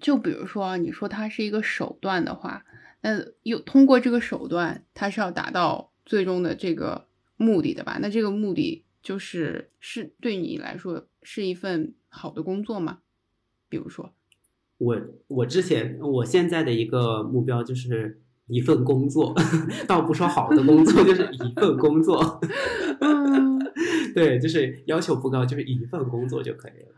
[0.00, 2.64] 就比如说啊你说它是一个手段的话，
[3.00, 7.98] 那又通过这个手段，它是要达到最终的这个目的的吧？
[8.00, 13.00] 那这个目的就是是对你来说是一份好的工作吗？
[13.68, 14.12] 比如说，
[14.78, 19.34] 我我之前我现在的一个目标就是一份工作，
[19.88, 22.40] 倒不说好的工作，就是一份工作。
[23.00, 23.58] 嗯，
[24.14, 26.88] 对，就是要求不高，就是一份工作就可以了。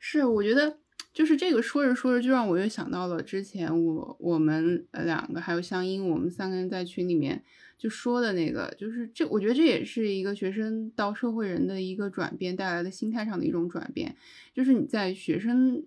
[0.00, 0.78] 是，我觉得
[1.14, 7.42] 就是这个说着说着，就让我又想到了之前我我们两个还有香音，我们三个人在群里面
[7.78, 14.16] 就说的那个，就是这，我觉得这也是一个学生到社会人的一个转变带来的心态上的一种转变，
[14.52, 15.84] 就是你在学生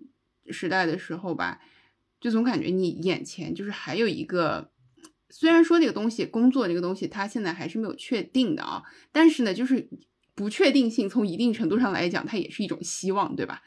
[0.48, 1.60] 时代的时候吧，
[2.18, 4.70] 就总感觉你眼前就是还有一个。
[5.30, 9.88] 虽然说这个东西，工作这个东西，它现在还是没有确定的啊，但是呢，就是
[10.34, 13.62] 不确定性从一定程度上来讲，它也是一种希望，对吧？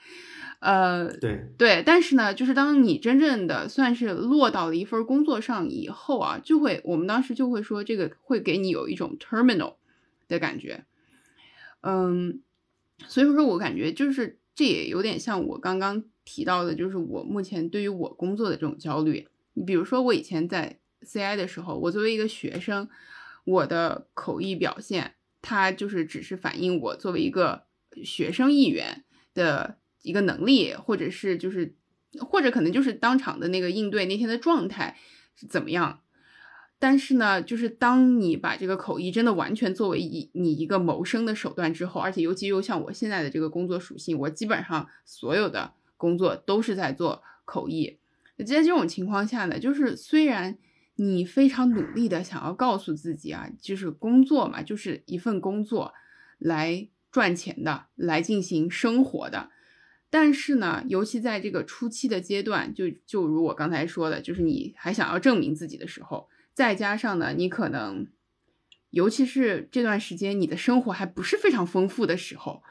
[0.60, 9.76] 呃，对对，但是呢，就是当你真正的算是落到了一份工作上以后啊，就会我们当时就会说，这个会给你有一种 terminal
[10.28, 10.86] 的感觉，
[11.82, 12.42] 嗯，
[13.08, 19.28] 所以说我感觉就是这也有点像我刚刚提到的，就是我目前对于我工作的这种焦虑。
[19.56, 22.90] 你比如说，我以前在 CI 的时候，我作为一个学生，
[23.46, 27.66] 我的口译表现，它就是只是反映我作为一个
[28.04, 31.76] 学生议员的一个能力，或者是就是，
[32.20, 34.98] 或者可能就是当场的那个应对那天的状态
[35.36, 36.00] 是怎么样。
[36.80, 48.00] 但是呢，就是当你把这个口译真的完全作为一你一个谋生的手段之后，而且尤其又像我现在的这个工作属性，我基本上所有的工作都是在做口译。
[48.40, 50.58] 在这种情况下呢，就是虽然
[51.04, 55.94] 你非常努力的想要告诉自己啊，就是工作嘛，就是一份工作
[56.40, 59.50] 来赚钱的，来进行生活的。
[60.10, 66.30] 但是呢，尤其在这个初期的阶段，就就如我刚才说的，就是你还想要证明自己的时候。
[66.54, 68.08] 再加上呢，你可能，
[68.92, 72.62] 尤其是这段时间，你的生活还不是非常丰富的时候，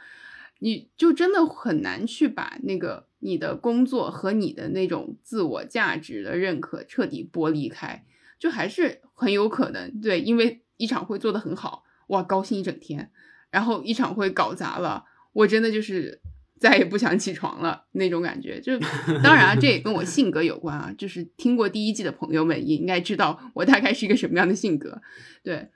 [0.60, 8.06] 你就真的很难去把那个你的工作和你的那种自我价值的认可彻底剥离开，
[8.42, 13.12] 就还是很有可能对，因为一场会做得很好，哇，高兴一整天，
[13.52, 16.20] 然后一场会搞砸了，我真的就是。
[16.62, 18.78] 再也不想起床了那种感觉，就
[19.20, 20.94] 当然啊，这也跟我性格有关啊。
[20.96, 25.02] 就是听过第一季的朋友们也应该知道我大概是一个什么样的性格，
[25.42, 25.70] 对，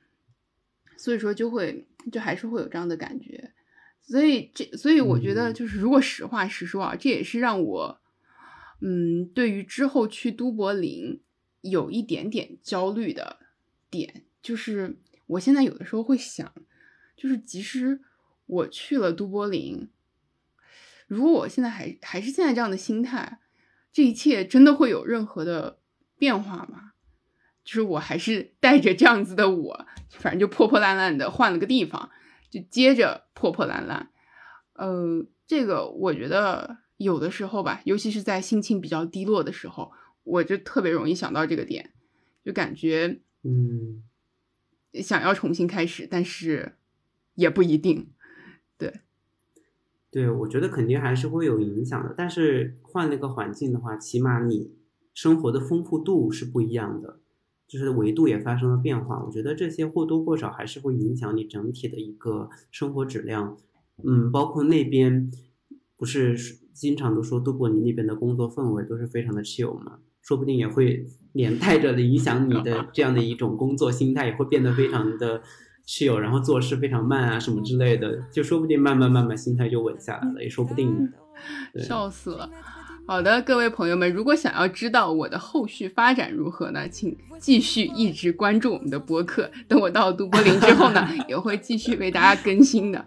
[0.97, 3.53] 所以说就会就还是会有这样的感觉。
[4.01, 8.01] 所以这所以我觉得就是如果实话实说啊，这也是让我
[8.81, 11.21] 嗯对于之后去都柏林
[11.71, 13.39] 有一点点焦虑的
[13.91, 16.53] 点，就是我现在有的时候会想，
[17.17, 18.01] 就是即使
[18.47, 19.89] 我去了都柏林。
[21.07, 23.39] 如果我现在还还是现在这样的心态，
[23.93, 25.79] 这一切真的会有任何的
[26.19, 26.93] 变化吗？
[27.65, 32.11] 就是我还是带着这样子的我，反正就破破烂烂的换了个地方，
[32.49, 34.11] 就接着破破烂烂。
[34.75, 39.93] 呃，这个我觉得有的时候吧，尤其是在心情比较低落的时候，
[40.27, 41.91] 我就特别容易想到这个点，
[42.45, 44.03] 就感觉嗯，
[44.95, 46.73] 想要重新开始，但是
[47.37, 48.09] 也不一定，
[48.77, 49.01] 对。
[50.11, 52.15] 对，我觉得肯定还是会有影响的。
[52.17, 54.75] 但是换了一个环境的话，起码你
[55.15, 57.21] 生活的丰富度是不一样的，
[57.69, 59.23] 就是维度也发生了变化。
[59.25, 63.57] 我觉得这些或多或少还是会影响你整体的一个生活质量。
[64.03, 65.31] 嗯，包括那边
[65.97, 66.37] 不是
[66.73, 75.41] 经常都说杜博你那边的工作氛围都是非常的 chill 嘛，说不定也会连带着的影响你的 这样的一种工作心态，也会变得非常的。
[75.89, 81.13] 室友，然后做事非常慢啊，什么之类的，就说不定慢慢慢慢心态就稳下来了，也说不定。
[81.79, 82.51] 笑死了。
[83.07, 89.49] 好的，各位朋友们，如果想要知道我的后续发展如何呢，请继续一直关注我们的播客。
[89.69, 93.05] 等我到都柏林之后呢， 也会继续为大家更新的。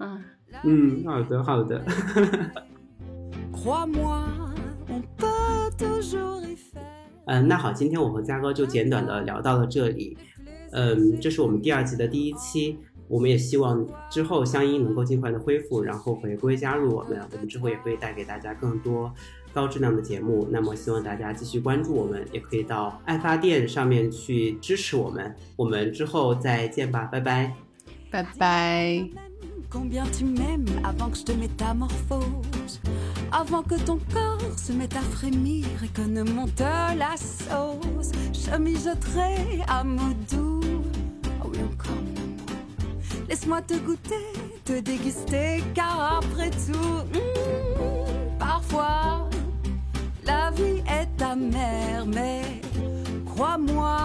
[0.00, 0.24] 嗯
[0.64, 1.80] 嗯，好的好的。
[7.26, 10.16] 嗯，那好，今天我和嘉哥就简短的聊到了这里。
[10.72, 12.78] 嗯，这是我们第二季的第一期，
[13.08, 19.12] 我们也希望之后香音能够尽快的恢复，然后回归加入我们，我们之后也会带给大家更多
[19.52, 20.46] 高质量的节目。
[20.50, 25.34] 那么希望大家继续关注我们，也可以到爱发电上面去支持我们。
[25.56, 27.54] 我们之后再见吧，拜拜，
[28.10, 29.08] 拜拜。
[33.32, 39.62] Avant que ton corps se mette à frémir et que ne monte la sauce Je mijoterai
[39.68, 40.60] à mots doux.
[41.44, 41.96] Oh oui encore.
[43.28, 44.32] Laisse-moi te goûter,
[44.64, 46.72] te déguster Car après tout
[47.14, 49.28] hmm, Parfois
[50.24, 52.42] La vie est amère Mais
[53.26, 53.96] crois-moi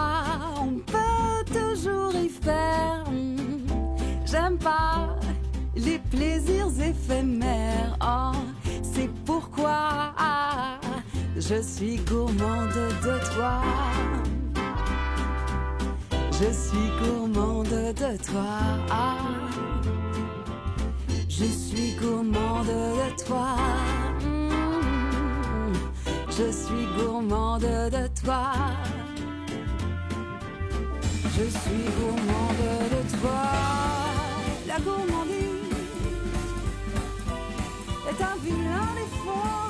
[0.60, 3.04] On peut toujours y faire.
[3.10, 3.66] Hmm,
[4.24, 5.16] J'aime pas
[5.76, 7.96] les plaisirs éphémères.
[8.02, 8.32] Oh,
[8.82, 10.10] c'est pourquoi
[11.36, 12.70] je suis gourmande
[13.04, 13.60] de toi.
[16.32, 18.58] Je suis gourmande de toi.
[21.28, 23.56] Je suis gourmande de toi.
[24.24, 25.72] Mm.
[26.30, 28.44] Je suis gourmande de toi.
[31.36, 33.42] Je suis gourmande de toi.
[34.66, 35.45] La gourmande
[38.08, 39.65] est un vilain effort.